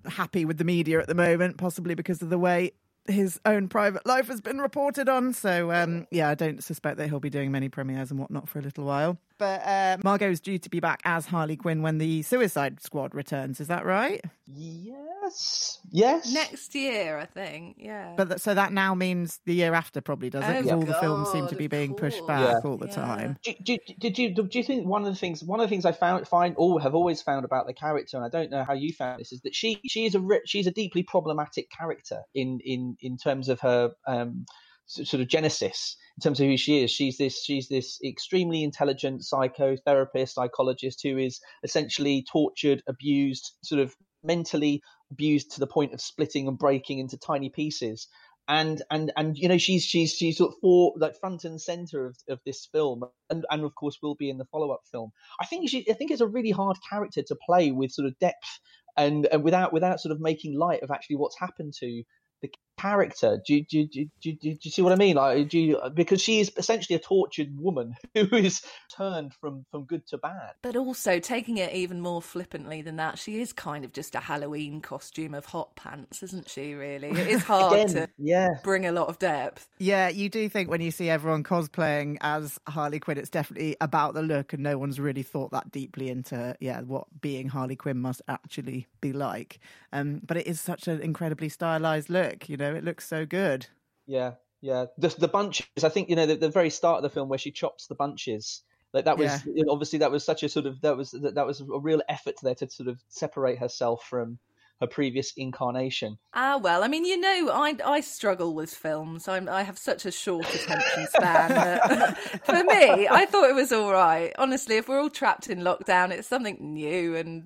[0.05, 2.71] happy with the media at the moment, possibly because of the way
[3.07, 5.33] his own private life has been reported on.
[5.33, 8.59] So, um, yeah, I don't suspect that he'll be doing many premieres and whatnot for
[8.59, 9.17] a little while.
[9.39, 13.59] But uh, Margot's due to be back as Harley Quinn when the Suicide Squad returns.
[13.61, 14.21] Is that right?
[14.45, 15.79] Yes.
[15.91, 16.31] Yes.
[16.33, 17.77] Next year, I think.
[17.79, 18.13] Yeah.
[18.17, 20.47] But th- so that now means the year after, probably does it?
[20.47, 22.69] Oh, Because all the films seem to be of being pushed back Yeah.
[22.69, 22.93] all the Yeah.
[22.93, 23.37] time.
[23.43, 25.85] do, do, did you do you think one of the things one of the things
[25.85, 28.73] I found find or have always found about the character and I don't know how
[28.73, 32.21] you found this is that she she is a ri- she's a deeply problematic character
[32.33, 36.57] in in in terms of her um s- sort of genesis in terms of who
[36.57, 36.91] she is.
[36.91, 43.95] She's this she's this extremely intelligent psychotherapist psychologist who is essentially tortured abused sort of
[44.23, 48.07] mentally abused to the point of splitting and breaking into tiny pieces.
[48.47, 52.07] And and and you know she's she's she's sort of for like front and center
[52.07, 55.11] of, of this film and and of course will be in the follow-up film.
[55.39, 58.17] I think she i think it's a really hard character to play with sort of
[58.17, 58.59] depth
[58.97, 62.03] and, and without without sort of making light of actually what's happened to
[62.41, 65.15] the character do you, do, you- do, you- do, do you see what i mean
[65.15, 68.61] like do you, because she is essentially a tortured woman who is
[68.95, 73.17] turned from from good to bad But also taking it even more flippantly than that,
[73.19, 76.73] she is kind of just a Halloween costume of hot pants, isn't she?
[76.73, 79.67] Really, it is hard Again, to yeah bring a lot of depth.
[79.79, 84.13] Yeah, you do think when you see everyone cosplaying as Harley Quinn, it's definitely about
[84.13, 87.97] the look, and no one's really thought that deeply into yeah what being Harley Quinn
[87.99, 89.59] must actually be like.
[89.91, 92.47] Um, but it is such an incredibly stylized look.
[92.49, 93.67] You know, it looks so good.
[94.05, 94.85] Yeah, yeah.
[94.97, 95.65] The the bunches.
[95.83, 97.95] I think you know the, the very start of the film where she chops the
[97.95, 98.61] bunches.
[98.93, 99.65] Like that was Yeah.
[99.69, 102.35] obviously that was such a sort of that was that, that was a real effort
[102.41, 104.39] there to sort of separate herself from
[104.79, 106.17] her previous incarnation.
[106.33, 109.27] Ah, well, I mean, you know, I I struggle with films.
[109.27, 111.49] I'm I have such a short attention span.
[111.49, 114.33] that for me, I thought it was all right.
[114.37, 117.45] Honestly, if we're all trapped in lockdown, it's something new, and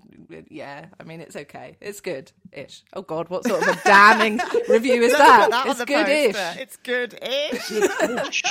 [0.50, 1.78] yeah, I mean, it's okay.
[1.82, 2.84] It's good ish.
[2.94, 5.50] Oh God, what sort of a damning review is that?
[5.50, 6.58] that it's good ish.
[6.58, 8.44] It's good-ish.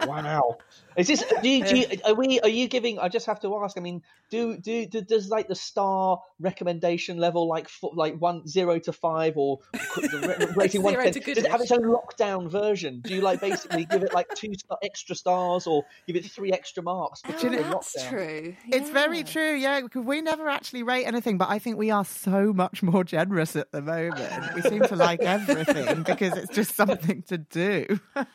[0.06, 0.58] wow.
[0.96, 1.24] Is this?
[1.42, 2.40] Do you, do you, are we?
[2.40, 2.98] Are you giving?
[2.98, 3.78] I just have to ask.
[3.78, 8.46] I mean, do do, do does like the star recommendation level like fo- like one
[8.46, 9.58] zero to five or
[10.56, 11.12] rating one Zero ten?
[11.12, 13.00] to Does it have its own lockdown version?
[13.00, 16.52] Do you like basically give it like two star, extra stars or give it three
[16.52, 17.22] extra marks?
[17.26, 18.08] Oh, that's lockdown?
[18.08, 18.56] true.
[18.68, 22.04] It's very true, yeah, because we never actually rate anything, but I think we are
[22.04, 24.54] so much more generous at the moment.
[24.54, 28.00] We seem to like everything because it's just something to do.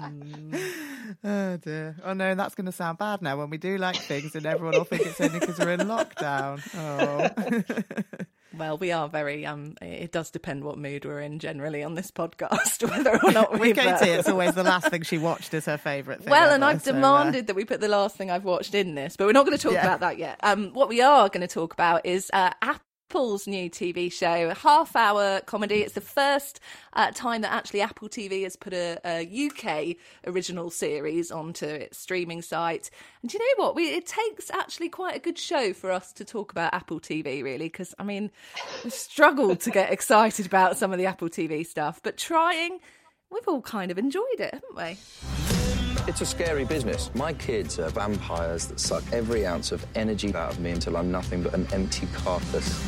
[1.24, 1.96] oh dear.
[2.04, 4.74] Oh no, that's going to sound bad now when we do like things and everyone
[4.74, 6.60] will think it's only because we're in lockdown.
[6.76, 7.84] Oh.
[8.58, 9.46] Well, we are very.
[9.46, 13.52] Um, it does depend what mood we're in generally on this podcast, whether or not
[13.52, 13.76] With we've.
[13.76, 16.30] Katie, uh, it's always the last thing she watched is her favourite thing.
[16.30, 18.96] Well, and I've so, uh, demanded that we put the last thing I've watched in
[18.96, 19.84] this, but we're not going to talk Yeah.
[19.84, 20.40] about that yet.
[20.42, 22.50] Um, what we are going to talk about is uh,
[23.10, 25.80] Apple's new TV show, a half-hour comedy.
[25.80, 26.60] It's the first
[26.92, 29.96] uh, time that actually Apple TV has put a, a UK
[30.28, 32.88] original series onto its streaming site.
[33.22, 33.74] And you know what?
[33.74, 37.42] We, it takes actually quite a good show for us to talk about Apple TV,
[37.42, 38.30] really, because I mean,
[38.84, 42.78] we've struggled to get excited about some of the Apple TV stuff, but trying.
[43.28, 45.59] We've all kind of enjoyed it, haven't we?
[46.08, 47.10] It's a scary business.
[47.14, 51.10] My kids are vampires that suck every ounce of energy out of me until I'm
[51.10, 52.84] nothing but an empty carcass.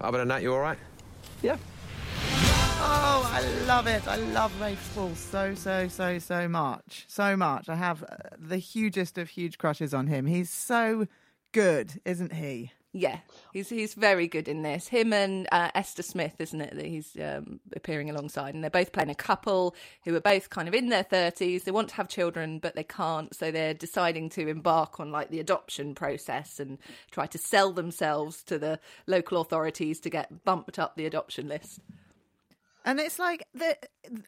[0.00, 0.78] Other than that, you all right?
[1.42, 1.56] Yeah.
[2.80, 4.06] Oh, I love it.
[4.06, 7.04] I love Rafe Spall so, so, so, so much.
[7.08, 7.68] So much.
[7.68, 10.26] I have uh, the hugest of huge crushes on him.
[10.26, 11.06] He's so
[11.52, 12.72] good, isn't he?
[13.00, 13.18] Yeah,
[13.52, 14.88] he's he's very good in this.
[14.88, 18.90] Him and uh, Esther Smith, isn't it, that he's um, appearing alongside, and they're both
[18.90, 21.62] playing a couple who are both kind of in their thirties.
[21.62, 25.30] They want to have children, but they can't, so they're deciding to embark on like
[25.30, 26.76] the adoption process and
[27.12, 31.78] try to sell themselves to the local authorities to get bumped up the adoption list.
[32.88, 33.76] And it's like the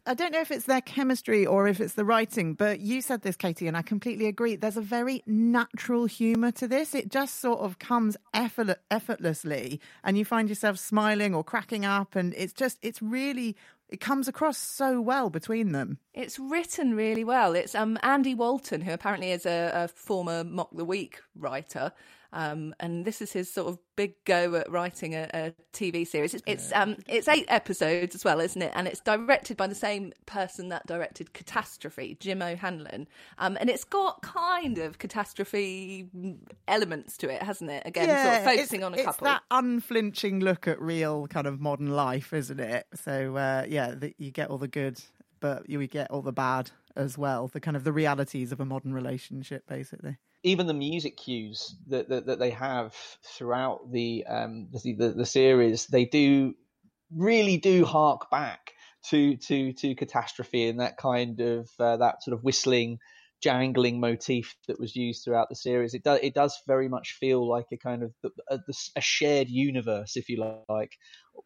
[0.04, 3.22] I don't know if it's their chemistry or if it's the writing, but you said
[3.22, 4.54] this, Katie, and I completely agree.
[4.54, 6.94] There's a very natural humour to this.
[6.94, 12.14] It just sort of comes effort, effortlessly, and you find yourself smiling or cracking up,
[12.14, 13.56] and it's just it's really
[13.88, 15.96] it comes across so well between them.
[16.12, 17.54] It's written really well.
[17.54, 21.92] It's um, Andy Wolton, who apparently is a, a former Mock the Week writer.
[22.32, 26.34] Um, and this is his sort of big go at writing a, a TV series.
[26.34, 28.72] It's it's, um, it's eight episodes as well, isn't it?
[28.74, 33.08] And it's directed by the same person that directed Catastrophe, Jim O'Hanlon.
[33.38, 36.08] Um, and it's got kind of catastrophe
[36.68, 37.82] elements to it, hasn't it?
[37.84, 39.10] Again, sort of focusing on a couple.
[39.10, 42.86] it's that unflinching look at real kind of modern life, isn't it?
[42.94, 45.00] So uh, yeah, the, you get all the good,
[45.40, 47.48] but you get all the bad as well.
[47.48, 50.18] The kind of the realities of a modern relationship, basically.
[50.42, 55.26] Even the music cues that, that, that they have throughout the, um, the, the the
[55.26, 56.55] series, they do
[57.14, 58.72] really do hark back
[59.03, 62.98] to to to catastrophe and that kind of uh, that sort of whistling
[63.40, 65.94] jangling motif that was used throughout the series.
[65.94, 68.12] It does it does very much feel like a kind of
[68.48, 68.59] a,
[68.96, 70.92] a shared universe if you like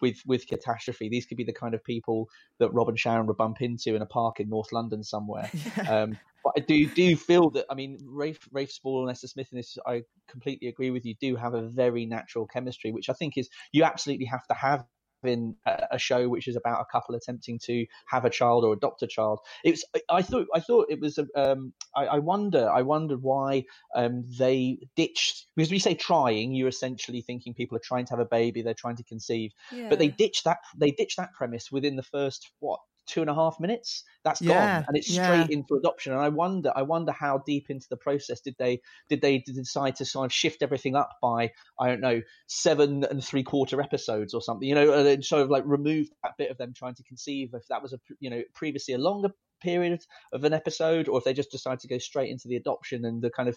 [0.00, 1.08] with with catastrophe.
[1.08, 2.28] These could be the kind of people
[2.58, 5.50] that rob and sharon would bump into in a park in north london somewhere.
[5.88, 9.48] Um, but I do do feel that I mean Rafe Rafe Spall and Esther Smith
[9.52, 13.12] in this I completely agree with you do have a very natural chemistry which I
[13.12, 14.84] think is you absolutely have to have
[15.26, 18.72] in a, a show which is about a couple attempting to have a child or
[18.72, 19.40] adopt a child.
[19.64, 24.24] It's I thought I thought it was um, I, I wonder I wondered why um,
[24.38, 28.24] they ditched because we say trying you're essentially thinking people are trying to have a
[28.24, 29.88] baby they're trying to conceive Yeah.
[29.88, 33.34] but they ditched that they ditched that premise within the first what two and a
[33.34, 35.22] half minutes that's Yeah, gone and it's yeah.
[35.22, 38.80] straight into adoption and i wonder i wonder how deep into the process did they
[39.08, 43.24] did they decide to sort of shift everything up by i don't know seven and
[43.24, 46.50] three quarter episodes or something you know and then sort of like remove that bit
[46.50, 50.04] of them trying to conceive if that was a you know previously a longer period
[50.32, 53.22] of an episode or if they just decided to go straight into the adoption and
[53.22, 53.56] the kind of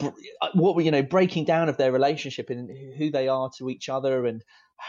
[0.00, 0.10] uh,
[0.54, 3.88] what were you know breaking down of their relationship and who they are to each
[3.88, 4.42] other and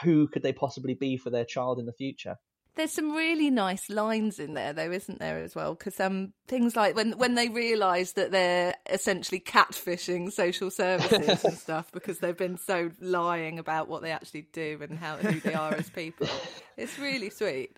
[0.04, 2.36] who could they possibly be for their child in the future
[2.78, 5.74] There's some really nice lines in there, though, isn't there, as well?
[5.74, 11.58] Because um, things like when when they realise that they're essentially catfishing social services and
[11.58, 15.56] stuff because they've been so lying about what they actually do and how who they
[15.56, 16.28] are as people.
[16.78, 17.76] It's really sweet.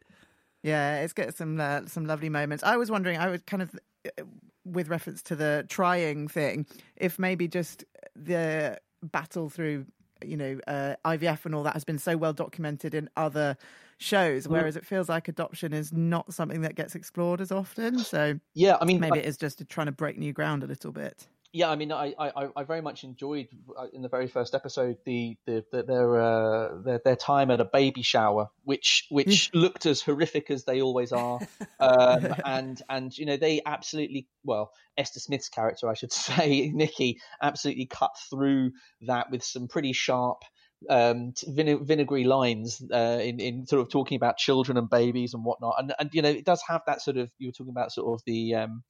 [0.64, 2.66] Yeah, it's got some uh, some lovely moments.
[2.66, 3.74] I was wondering, I was kind of
[4.06, 4.24] uh,
[4.66, 6.66] with reference to the trying thing,
[6.98, 7.86] if maybe just
[8.16, 9.86] the battle through,
[10.26, 13.56] you know, uh, IVF and all that has been so well documented in other
[14.00, 14.52] shows, Mm.
[14.52, 18.00] whereas it feels like adoption is not something that gets explored as often.
[18.00, 20.68] So yeah, I mean, maybe I- it is just trying to break new ground a
[20.68, 21.28] little bit.
[21.52, 24.98] Yeah, I mean, I, I, I very much enjoyed uh, in the very first episode
[25.04, 29.88] the, the, the their, uh, their their time at a baby shower, which which looked
[29.88, 31.40] as horrific as they always are,
[31.80, 37.20] um, and and you know they absolutely well Esther Smith's character, I should say, Nikki,
[37.42, 38.74] absolutely cut through
[39.08, 40.44] that with some pretty sharp
[40.89, 45.44] um, vine- vinegary lines uh, in, in sort of talking about children and babies and
[45.44, 45.76] whatnot.
[45.78, 48.13] And, and you know, it does have that sort of you were talking about sort
[48.13, 48.84] of the um,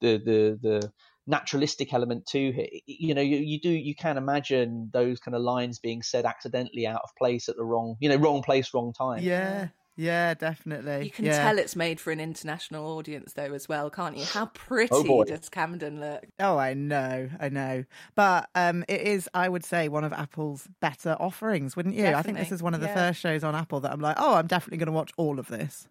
[0.00, 0.92] the the the
[1.26, 2.82] naturalistic element to it.
[2.86, 6.86] You know, you, you do you can imagine those kind of lines being said accidentally
[6.86, 9.22] out of place at the wrong you know wrong place wrong time.
[9.22, 11.04] Yeah, yeah, definitely.
[11.04, 11.42] You can yeah.
[11.42, 14.24] tell it's made for an international audience, though, as well, can't you?
[14.24, 16.26] How pretty Oh, does Camden look?
[16.40, 17.84] Oh, I know, I know.
[18.14, 22.06] But um, it is, I would say, one of Apple's better offerings, wouldn't you?
[22.06, 22.94] I think this is one of the yeah.
[22.94, 25.48] first shows on Apple that I'm like, oh, I'm definitely going to watch all of
[25.48, 25.86] this.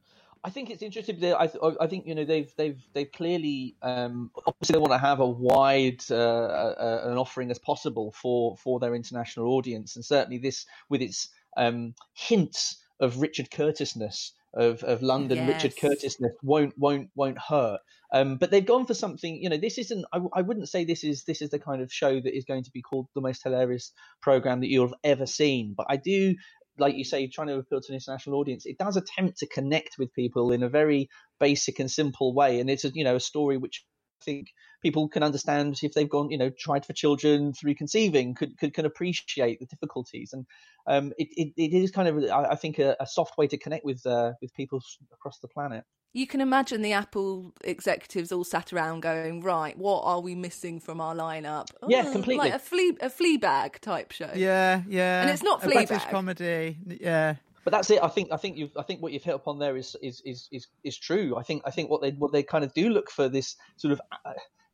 [0.45, 1.19] I think it's interesting.
[1.21, 4.91] That I, th- I think you know they've they've they've clearly um, obviously they want
[4.91, 9.95] to have a wide uh, uh, an offering as possible for for their international audience,
[9.95, 16.33] and certainly this with its um, hints of Richard Curtisness of of London Richard Curtisness
[16.43, 17.79] won't won't won't hurt.
[18.13, 19.41] Um, but they've gone for something.
[19.41, 20.05] You know, this isn't.
[20.13, 22.63] I, I wouldn't say this is this is the kind of show that is going
[22.63, 25.73] to be called the most hilarious program that you'll have ever seen.
[25.75, 26.35] But I do
[26.79, 29.95] like you say, trying to appeal to an international audience, it does attempt to connect
[29.99, 31.07] with people in a very
[31.39, 33.85] basic and simple way, and it's a, you know a story which
[34.21, 34.47] I think
[34.83, 38.73] people can understand if they've gone you know tried for children through conceiving could could
[38.73, 40.45] can appreciate the difficulties, and
[40.85, 43.57] um, it, it it is kind of I I think a, a soft way to
[43.57, 45.85] connect with uh, with people across the planet.
[46.15, 50.79] You can imagine the Apple executives all sat around going, right, what are we missing
[50.79, 51.69] from our lineup?
[51.87, 52.49] Yeah, Oh, completely.
[52.49, 54.29] Like a flea a Fleabag type show.
[54.35, 55.21] Yeah, yeah.
[55.21, 56.09] And it's not a British Fleabag.
[56.11, 56.77] comedy.
[56.85, 57.37] Yeah.
[57.63, 58.03] But that's it.
[58.03, 58.31] I think.
[58.31, 58.75] I think you've.
[58.77, 61.35] I think what you've hit upon there is is is is, is true.
[61.37, 61.63] I think.
[61.65, 64.01] I think what they what they kind of do look for this sort of.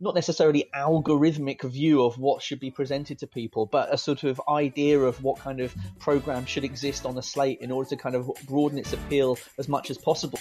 [0.01, 4.39] Not necessarily algorithmic view of what should be presented to people, but a sort of
[4.47, 8.15] idea of what kind of program should exist on a slate in order to kind
[8.15, 10.39] of broaden its appeal as much as possible.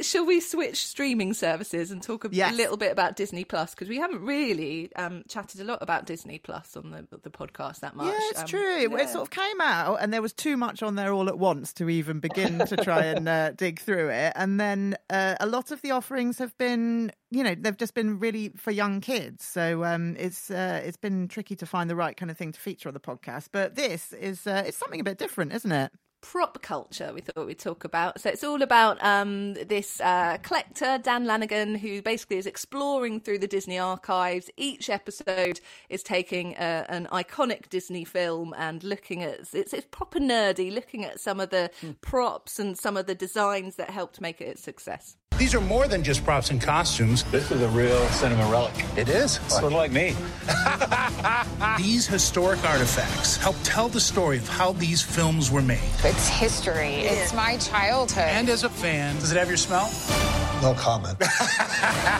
[0.00, 2.54] Shall we switch streaming services and talk a Yes.
[2.54, 6.38] little bit about Disney Plus because we haven't really um, chatted a lot about Disney
[6.38, 8.06] Plus on the the podcast that much.
[8.06, 8.76] Yeah, it's Um, true.
[8.76, 8.98] It- yeah.
[8.98, 11.72] It sort of came out, and there was too much on there all at once
[11.74, 14.32] to even begin to try and uh, dig through it.
[14.36, 18.18] And then uh, a lot of the offerings have been, you know, they've just been
[18.18, 19.44] really for young kids.
[19.44, 22.60] So um, it's uh, it's been tricky to find the right kind of thing to
[22.60, 23.48] feature on the podcast.
[23.50, 25.90] But this is uh, it's something a bit different, isn't it?
[26.30, 28.20] Prop culture we thought we'd talk about.
[28.20, 33.38] So it's all about um, this uh, collector, Dan Lanigan, who basically is exploring through
[33.38, 34.50] the Disney archives.
[34.56, 40.18] Each episode is taking uh, an iconic Disney film and looking at it's, it's proper
[40.18, 41.70] nerdy, looking at some of the
[42.00, 45.16] props and some of the designs that helped make it a success.
[45.38, 47.22] These are more than just props and costumes.
[47.24, 48.72] This is a real cinema relic.
[48.96, 49.32] It is.
[49.48, 50.16] Sort of like me.
[51.76, 55.90] These historic artifacts help tell the story of how these films were made.
[56.16, 56.94] It's history.
[57.04, 58.24] It's my childhood.
[58.24, 59.92] And as a fan, does it have your smell?
[60.62, 61.18] No comment.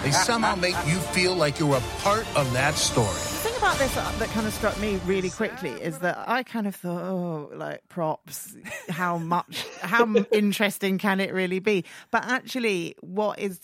[0.03, 3.07] They somehow make you feel like you're a part of that story.
[3.07, 6.29] The thing about this uh, that that kind of struck me really quickly is that
[6.29, 8.55] I kind of thought, oh, like props,
[8.91, 11.85] how much, how interesting can it really be?
[12.11, 13.59] But actually, what is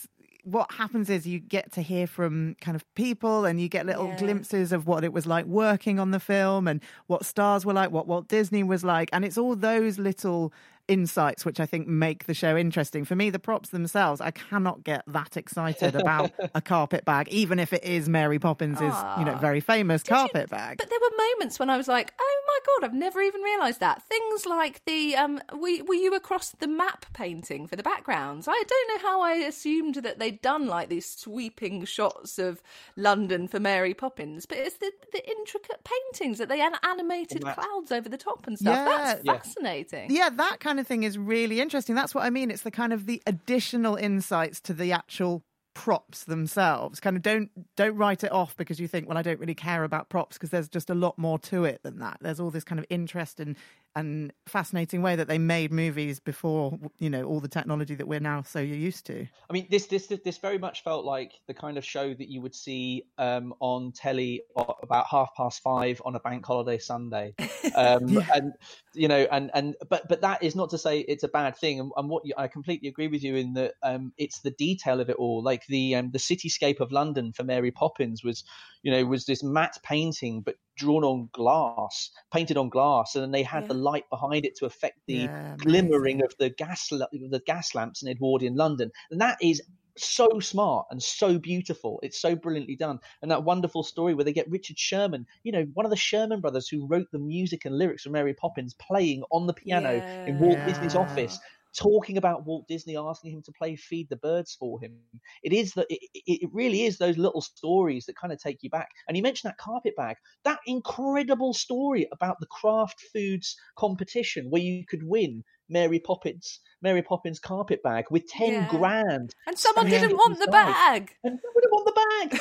[0.45, 4.09] what happens is you get to hear from kind of people and you get little
[4.09, 4.19] Yeah.
[4.19, 7.93] glimpses of what it was like working on the film and what stars were like,
[7.93, 9.09] what Walt Disney was like.
[9.13, 10.53] And it's all those little
[10.89, 13.05] insights which I think make the show interesting.
[13.05, 17.59] For me, the props themselves, I cannot get that excited about a carpet bag, even
[17.59, 19.39] if it is Mary Poppins' you know, Ah.
[19.41, 20.79] very famous carpet bag.
[20.79, 23.81] But there were moments when I was like, "Oh my god, I've never even realised
[23.81, 28.49] that." Things like the um, were, were you across the map painting for the backgrounds?
[28.49, 32.63] I don't know how I assumed that they'd done like these sweeping shots of
[32.97, 37.93] London for Mary Poppins, but it's the the intricate paintings that they an- animated clouds
[37.93, 38.75] over the top and stuff.
[38.75, 38.85] Yeah.
[38.85, 39.33] That's Yeah.
[39.35, 40.11] fascinating.
[40.11, 41.95] Yeah, that kind of thing is really interesting.
[41.95, 42.51] That's what I mean.
[42.51, 45.43] It's the kind of the additional insights to the actual
[45.75, 47.01] props themselves.
[47.01, 49.85] Kind of don't don't write it off because you think, well, I don't really care
[49.85, 52.19] about props because there's just a lot more to it than that.
[52.21, 53.57] There's all this kind of interest and
[53.95, 58.21] and fascinating way that they made movies before you know all the technology that we're
[58.21, 59.27] now so used to.
[59.49, 62.41] I mean, this this this very much felt like the kind of show that you
[62.41, 64.43] would see um, on telly
[64.83, 67.35] about half past five on a bank holiday Sunday,
[67.75, 68.53] um, and
[68.95, 71.81] you know, and and but but that is not to say it's a bad thing.
[71.81, 75.01] And, and what you, I completely agree with you in that um, it's the detail
[75.01, 75.43] of it all.
[75.43, 78.45] Like the um, the cityscape of London for Mary Poppins was,
[78.83, 83.31] you know, was this matte painting but drawn on glass, painted on glass, and then
[83.33, 87.43] they had the light behind it to affect the Yeah, glimmering of the gas the
[87.47, 89.63] gas lamps in Edwardian London, and that is
[89.99, 92.01] so smart and so beautiful.
[92.03, 95.65] It's so brilliantly done, and that wonderful story where they get Richard Sherman, you know,
[95.75, 99.23] one of the Sherman brothers who wrote the music and lyrics for Mary Poppins, playing
[99.31, 101.39] on the piano in Walt Disney's office.
[101.77, 104.99] Talking about Walt Disney asking him to play "Feed the Birds" for him,
[105.43, 108.69] it is that it, it really is those little stories that kind of take you
[108.69, 108.89] back.
[109.09, 114.61] And you mentioned that carpet bag, that incredible story about the craft foods competition where
[114.61, 118.67] you could win Mary Poppins, Mary Poppins carpet bag with ten Yeah.
[118.69, 119.35] grand.
[119.47, 121.17] And someone didn't want the bag.
[121.25, 122.39] And who would want the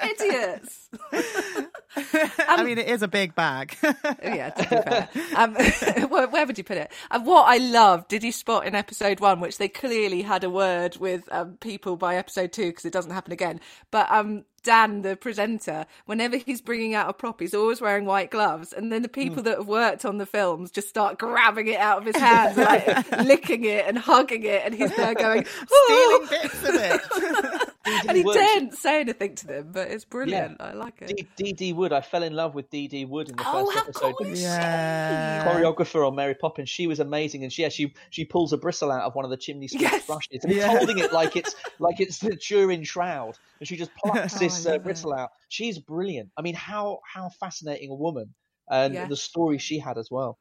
[0.00, 0.18] bag?
[0.18, 0.88] Idiots.
[1.96, 3.76] I mean, it is a big bag.
[4.22, 5.08] yeah, to be fair.
[5.36, 5.54] Um,
[6.30, 6.92] where, would you put it?
[7.10, 10.50] And what I love, did you spot in episode one, which they clearly had a
[10.50, 13.60] word with um, people by episode two because it doesn't happen again.
[13.90, 18.30] But um, Dan, the presenter, whenever he's bringing out a prop, he's always wearing white
[18.30, 21.78] gloves, and then the people that have worked on the films just start grabbing it
[21.78, 26.26] out of his hands, like licking it and hugging it, and he's there going Stealing
[26.30, 27.71] bits of it.
[27.84, 28.36] And he Works.
[28.38, 30.60] didn't say anything to them, but it's brilliant.
[30.60, 31.16] I like it.
[31.16, 31.92] D- Dee Dee Wood.
[31.92, 34.14] I fell in love with Dee Dee Wood in the Oh, first how episode.
[34.18, 34.44] cool is she?
[34.44, 35.44] Yeah.
[35.46, 36.68] choreographer on Mary Poppins.
[36.70, 39.30] She was amazing, and she yeah, she she pulls a bristle out of one of
[39.30, 40.06] the chimney sweep's Yes.
[40.06, 40.72] brushes and Yeah.
[40.72, 44.38] is holding it like it's like it's the Turin shroud, and she just plucks Oh,
[44.38, 45.30] this uh, bristle out.
[45.48, 46.30] She's brilliant.
[46.36, 48.34] I mean, how how fascinating a woman,
[48.70, 49.06] and Yeah.
[49.08, 50.38] the story she had as well.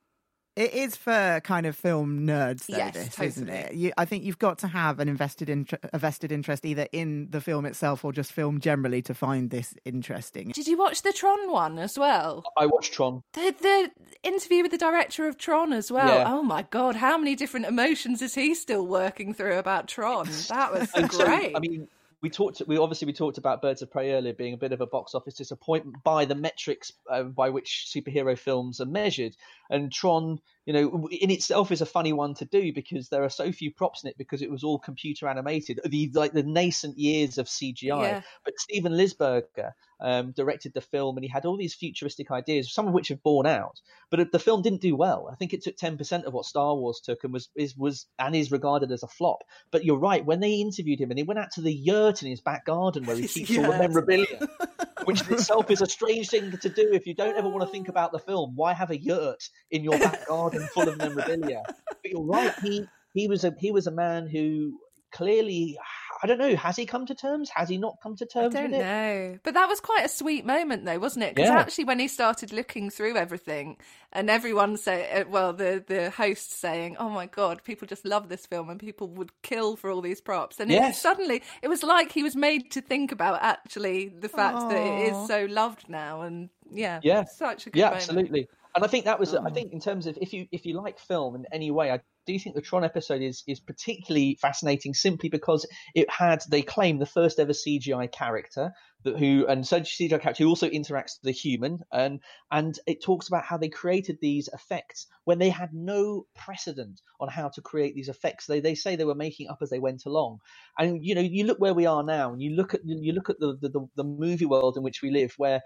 [0.62, 3.74] It is for kind of film nerds, though, Yes, this, isn't it?
[3.74, 7.32] You, I think you've got to have an invested inter- a vested interest either in
[7.32, 10.50] the film itself or just film generally to find this interesting.
[10.50, 12.44] Did you watch the Tron one as well?
[12.56, 13.24] I watched Tron.
[13.34, 13.92] The, the
[14.22, 16.20] interview with the director of Tron as well.
[16.20, 16.32] Yeah.
[16.32, 20.30] Oh my god, how many different emotions is he still working through about Tron?
[20.50, 21.56] That was And so, great.
[21.56, 21.88] I mean,
[22.22, 22.62] we talked.
[22.68, 25.16] We obviously we talked about Birds of Prey earlier being a bit of a box
[25.16, 29.36] office disappointment by the metrics uh, by which superhero films are measured.
[29.70, 33.30] And Tron you know, in itself is a funny one to do because there are
[33.30, 35.80] so few props in it because it was all computer animated.
[35.84, 38.04] The like the nascent years of CGI.
[38.04, 38.22] Yeah.
[38.46, 42.88] But Steven Lisberger um, directed the film, and he had all these futuristic ideas, some
[42.88, 43.80] of which have borne out.
[44.10, 45.30] But the film didn't do well.
[45.32, 48.08] I think it took ten percent of what Star Wars took, and was is was
[48.20, 49.44] and is regarded as a flop.
[49.72, 50.26] But you're right.
[50.26, 53.06] When they interviewed him, and he went out to the yurt in his back garden
[53.06, 54.48] where he keeps all the memorabilia,
[55.06, 57.72] which in itself is a strange thing to do if you don't ever want to
[57.72, 58.54] think about the film.
[58.56, 61.64] Why have a yurt in your back garden full of memorabilia?
[61.66, 62.54] But you're right.
[62.62, 64.80] He he was a he was a man who
[65.12, 65.78] clearly
[66.24, 66.56] I don't know.
[66.56, 67.50] Has he come to terms?
[67.56, 68.88] Has he not come to terms I don't with it?
[68.88, 69.40] know.
[69.44, 71.36] But that was quite a sweet moment, though, wasn't it?
[71.36, 71.60] Because Yeah.
[71.60, 73.78] actually, when he started looking through everything,
[74.12, 78.30] and everyone say, uh, well, the the host saying, "Oh my god, people just love
[78.30, 81.84] this film, and people would kill for all these props," and it suddenly it was
[81.84, 85.90] like he was made to think about actually the fact that it is so loved
[85.90, 87.98] now, and yeah, Yeah, such a good yeah, moment.
[87.98, 88.48] absolutely.
[88.76, 91.00] And I think that was, I think, in terms of if you if you like
[91.00, 94.94] film in any way, I do you think the Tron episode is is particularly fascinating
[94.94, 95.66] simply because
[95.96, 98.72] it had they claim the first ever CGI character
[99.04, 102.20] that who and so CGI character who also interacts with the human and
[102.52, 107.28] and it talks about how they created these effects when they had no precedent on
[107.28, 108.46] how to create these effects.
[108.46, 110.40] They they say they were making up as they went along,
[110.78, 113.30] and you know you look where we are now and you look at you look
[113.30, 115.62] at the the, the, the movie world in which we live where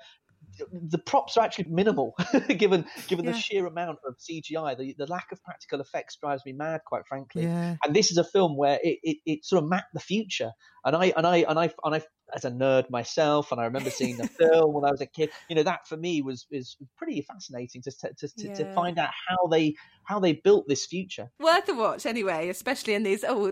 [0.72, 2.16] the props are actually minimal
[2.47, 3.32] given given Yeah.
[3.32, 4.78] the sheer amount of CGI.
[4.78, 7.43] The, the lack of practical effects drives me mad, quite frankly.
[7.43, 7.76] Yeah.
[7.84, 10.51] And this is a film where it, it, it sort of mapped the future.
[10.84, 12.01] And I and I and I and I
[12.36, 15.30] as a nerd myself, and I remember seeing the film when I was a kid.
[15.49, 19.10] You know that for me was is pretty fascinating to to, to, to find out
[19.28, 21.32] how they how they built this future.
[21.39, 23.24] Worth a watch anyway, especially in these.
[23.28, 23.51] Oh,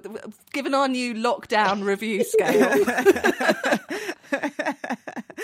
[0.52, 2.70] given our new lockdown review scale,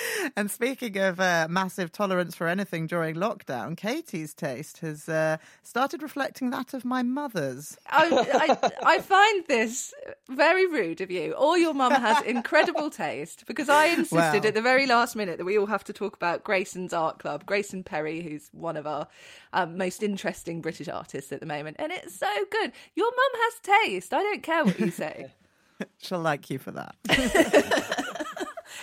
[0.36, 6.02] and speaking of uh, massive tolerance for anything during lockdown, Katie's taste has uh, started
[6.02, 7.78] reflecting that of my mother's.
[7.88, 9.94] I, I, I find this
[10.30, 11.34] very rude of you.
[11.34, 14.48] Or your mum has incredible taste because I insisted Well.
[14.48, 17.46] at the very last minute that we all have to talk about Grayson's art club.
[17.46, 19.08] Grayson Perry, who's one of our
[19.54, 22.72] um, most interesting British artists at the moment, and it's so good.
[22.96, 23.54] Your mum has
[23.88, 24.14] taste.
[24.14, 25.32] I don't care what you say.
[26.02, 26.96] She'll like you for that.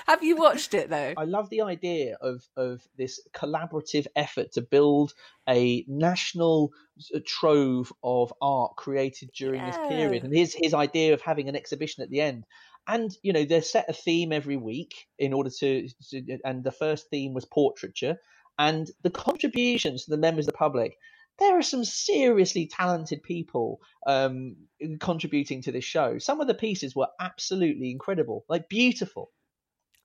[0.06, 1.14] Have you watched it though?
[1.16, 5.12] I love the idea of of this collaborative effort to build
[5.48, 11.20] a national s- trove of art created during this period, and his his idea of
[11.22, 12.44] having an exhibition at the end.
[12.86, 16.70] And you know they set a theme every week in order to, to, and the
[16.72, 18.16] first theme was portraiture,
[18.58, 20.96] and the contributions to the members of the public.
[21.38, 24.56] There are some seriously talented people um,
[25.00, 26.18] contributing to this show.
[26.18, 29.32] Some of the pieces were absolutely incredible, like beautiful.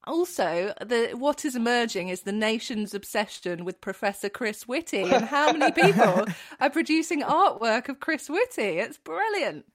[0.08, 5.52] Also, the what is emerging is the nation's obsession with Professor Chris Whitty, and how
[5.54, 6.26] many people
[6.60, 8.80] are producing artwork of Chris Whitty?
[8.80, 9.66] It's brilliant.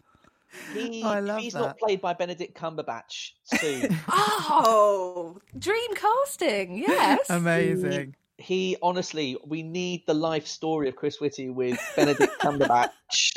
[0.72, 1.60] He, Oh, I if love he's that.
[1.60, 3.96] not played by Benedict Cumberbatch soon.
[4.08, 7.28] Oh, dream casting, yes.
[7.30, 8.14] Amazing.
[8.38, 13.36] he honestly, we need the life story of Chris Whitty with Benedict Cumberbatch.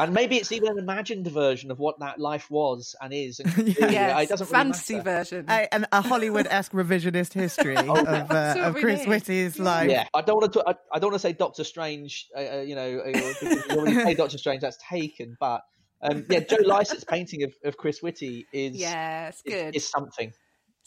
[0.00, 3.38] And maybe it's even an imagined version of what that life was and is.
[3.38, 5.04] And really, Yes, it doesn't fantasy matter.
[5.18, 5.44] version.
[5.48, 9.08] A, an- a Hollywood-esque revisionist history of, uh, That's what of Chris need.
[9.08, 9.88] Whitty's life.
[9.88, 10.64] Yeah, I don't want to.
[10.66, 12.26] I, I don't want to say Doctor Strange.
[12.36, 14.62] Uh, uh, you know, uh, you already say Doctor Strange.
[14.62, 15.36] That's taken.
[15.38, 15.62] But
[16.02, 19.76] um, yeah, Joe Lycett's painting of, of Chris Whitty is Yes, is, good.
[19.76, 20.32] is something.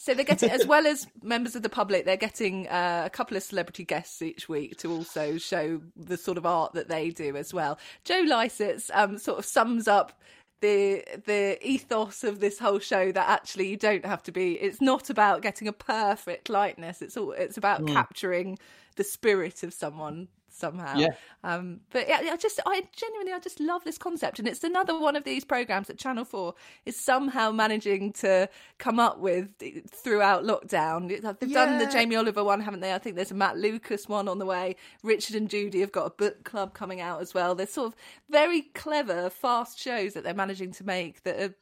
[0.00, 3.36] So they're getting, as well as members of the public, they're getting uh, a couple
[3.36, 7.36] of celebrity guests each week to also show the sort of art that they do
[7.36, 7.78] as well.
[8.04, 10.20] Joe Lycett's um, sort of sums up
[10.60, 14.52] the the ethos of this whole show that actually you don't have to be.
[14.54, 17.02] It's not about getting a perfect likeness.
[17.02, 17.32] It's all.
[17.32, 17.92] It's about Mm.
[17.92, 18.58] capturing
[18.96, 20.28] the spirit of someone
[20.58, 20.96] somehow.
[20.96, 21.08] Yeah.
[21.44, 24.98] Um, but yeah, I just, I genuinely, I just love this concept, and it's another
[24.98, 26.54] one of these programs that Channel Four
[26.84, 28.48] is somehow managing to
[28.78, 29.48] come up with
[29.90, 31.08] throughout lockdown.
[31.08, 32.92] They've done the Jamie Oliver one, haven't they?
[32.92, 34.76] I think there's a Matt Lucas one on the way.
[35.02, 37.54] Richard and Judy have got a book club coming out as well.
[37.54, 37.96] They're sort of
[38.28, 41.54] very clever, fast shows that they're managing to make that are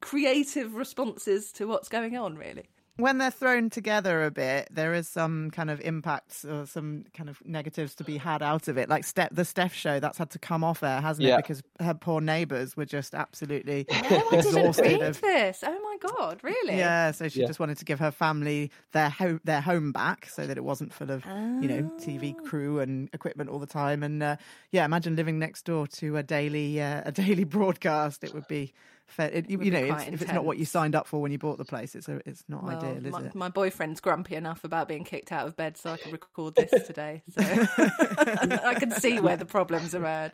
[0.00, 2.36] creative responses to what's going on.
[2.36, 2.68] Really.
[2.96, 7.28] When they're thrown together a bit, there is some kind of impacts or some kind
[7.28, 8.88] of negatives to be had out of it.
[8.88, 11.34] Like Steph, the Steph show, that's had to come off air, hasn't Yeah.
[11.34, 11.38] it?
[11.38, 15.20] Because her poor neighbours were just absolutely Oh, I didn't exhausted of.
[15.20, 15.64] this.
[15.66, 16.76] Oh my god, really?
[16.78, 17.46] Yeah, so she Yeah.
[17.48, 20.92] just wanted to give her family their home, their home back, so that it wasn't
[20.92, 22.42] full of you know TV Oh.
[22.44, 24.02] crew and equipment all the time.
[24.04, 24.36] And uh,
[24.70, 28.22] yeah, imagine living next door to a daily uh, a daily broadcast.
[28.22, 28.74] It would be Fair,
[29.18, 31.30] it, you, you know, quite if, if it's not what you signed up for when
[31.32, 33.34] you bought the place, it's a, it's not Well, ideal, is my, it?
[33.34, 36.70] my boyfriend's grumpy enough about being kicked out of bed so I can record this
[36.86, 37.22] today.
[37.30, 40.32] So I can see where the problems emerge.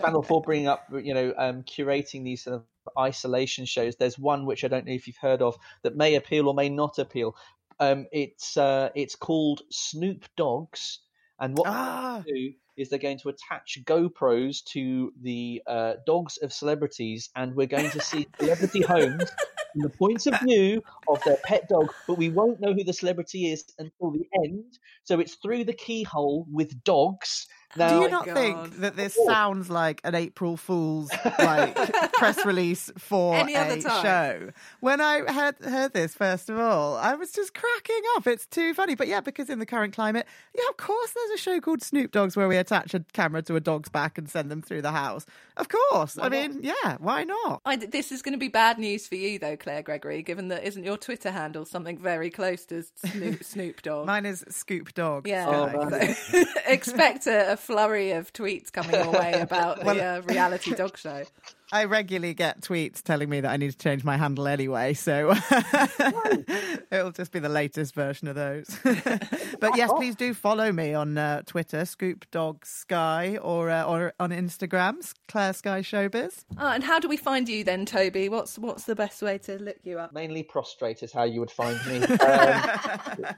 [0.00, 2.64] Channel Four bringing up, you know, um, curating these sort of
[2.98, 3.96] isolation shows.
[3.96, 6.68] There's one which I don't know if you've heard of that may appeal or may
[6.68, 7.36] not appeal.
[7.78, 11.00] Um, it's uh, it's called Snoop Dogs,
[11.38, 12.22] and what Ah.
[12.26, 17.54] they do is they're going to attach GoPros to the uh, dogs of celebrities, and
[17.54, 19.30] we're going to see celebrity homes
[19.72, 22.92] from the point of view of their pet dog, but we won't know who the
[22.92, 24.78] celebrity is until the end.
[25.04, 27.46] So it's through the keyhole with dogs.
[27.76, 31.08] Now, Do you not think that this sounds like an April Fool's
[31.38, 34.02] like press release for Any a time.
[34.02, 34.50] show?
[34.80, 38.26] When I heard heard this, first of all, I was just cracking up.
[38.26, 41.42] It's too funny, but yeah, because in the current climate, yeah, of course, there's a
[41.42, 44.50] show called Snoop Dogs where we attach a camera to a dog's back and send
[44.50, 45.26] them through the house.
[45.56, 47.60] Of course, I Why mean, yeah, why not?
[47.64, 50.64] I, this is going to be bad news for you, though, Claire Gregory, given that
[50.64, 54.06] isn't your Twitter handle something very close to Snoop, Snoop Dogg?
[54.06, 55.26] Mine is Scoop Dog.
[55.26, 55.46] Yeah.
[55.46, 56.12] Sky.
[56.12, 60.96] So expect a, a flurry of tweets coming your way about the uh, reality dog
[60.96, 61.24] show.
[61.72, 65.30] I regularly get tweets telling me that I need to change my handle anyway, so
[66.90, 68.76] it'll just be the latest version of those.
[68.84, 74.12] but yes, please do follow me on uh, Twitter, Scoop Dog Sky, or uh, or
[74.18, 76.44] on Instagram, Claire Sky Showbiz.
[76.58, 78.28] Ah, and how do we find you then, Toby?
[78.28, 80.12] What's what's the best way to look you up?
[80.12, 82.00] mainly prostrate is how you would find me.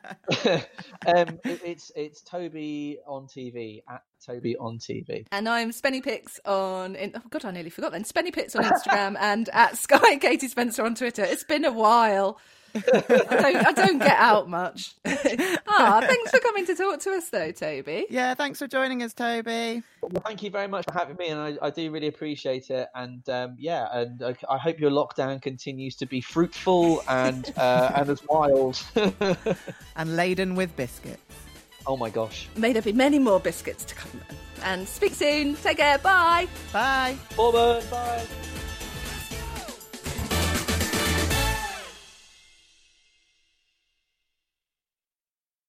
[1.06, 5.26] Um, um, it- it's it's Toby on TV at Toby on TV.
[5.32, 6.94] And I'm Spenny Picks on.
[6.96, 8.04] In, oh God, I nearly forgot then.
[8.04, 11.24] Spenny Picks on Instagram and at Sky Katie Spencer on Twitter.
[11.24, 12.38] It's been a while.
[12.74, 14.94] I don't, I don't get out much.
[15.04, 18.06] ah, thanks for coming to talk to us, though, Toby.
[18.08, 19.82] Yeah, thanks for joining us, Toby.
[20.00, 22.88] Well, thank you very much for having me, and I, I do really appreciate it.
[22.94, 27.92] And um, yeah, and I, I hope your lockdown continues to be fruitful and uh,
[27.94, 28.82] and as wild.
[29.94, 31.51] And laden with biscuits.
[31.86, 32.48] Oh my gosh!
[32.56, 34.20] May there be many more biscuits to come.
[34.64, 35.56] And speak soon.
[35.56, 35.98] Take care.
[35.98, 36.46] Bye.
[36.72, 37.16] Bye.
[37.36, 37.82] Bye.
[37.90, 38.26] Bye.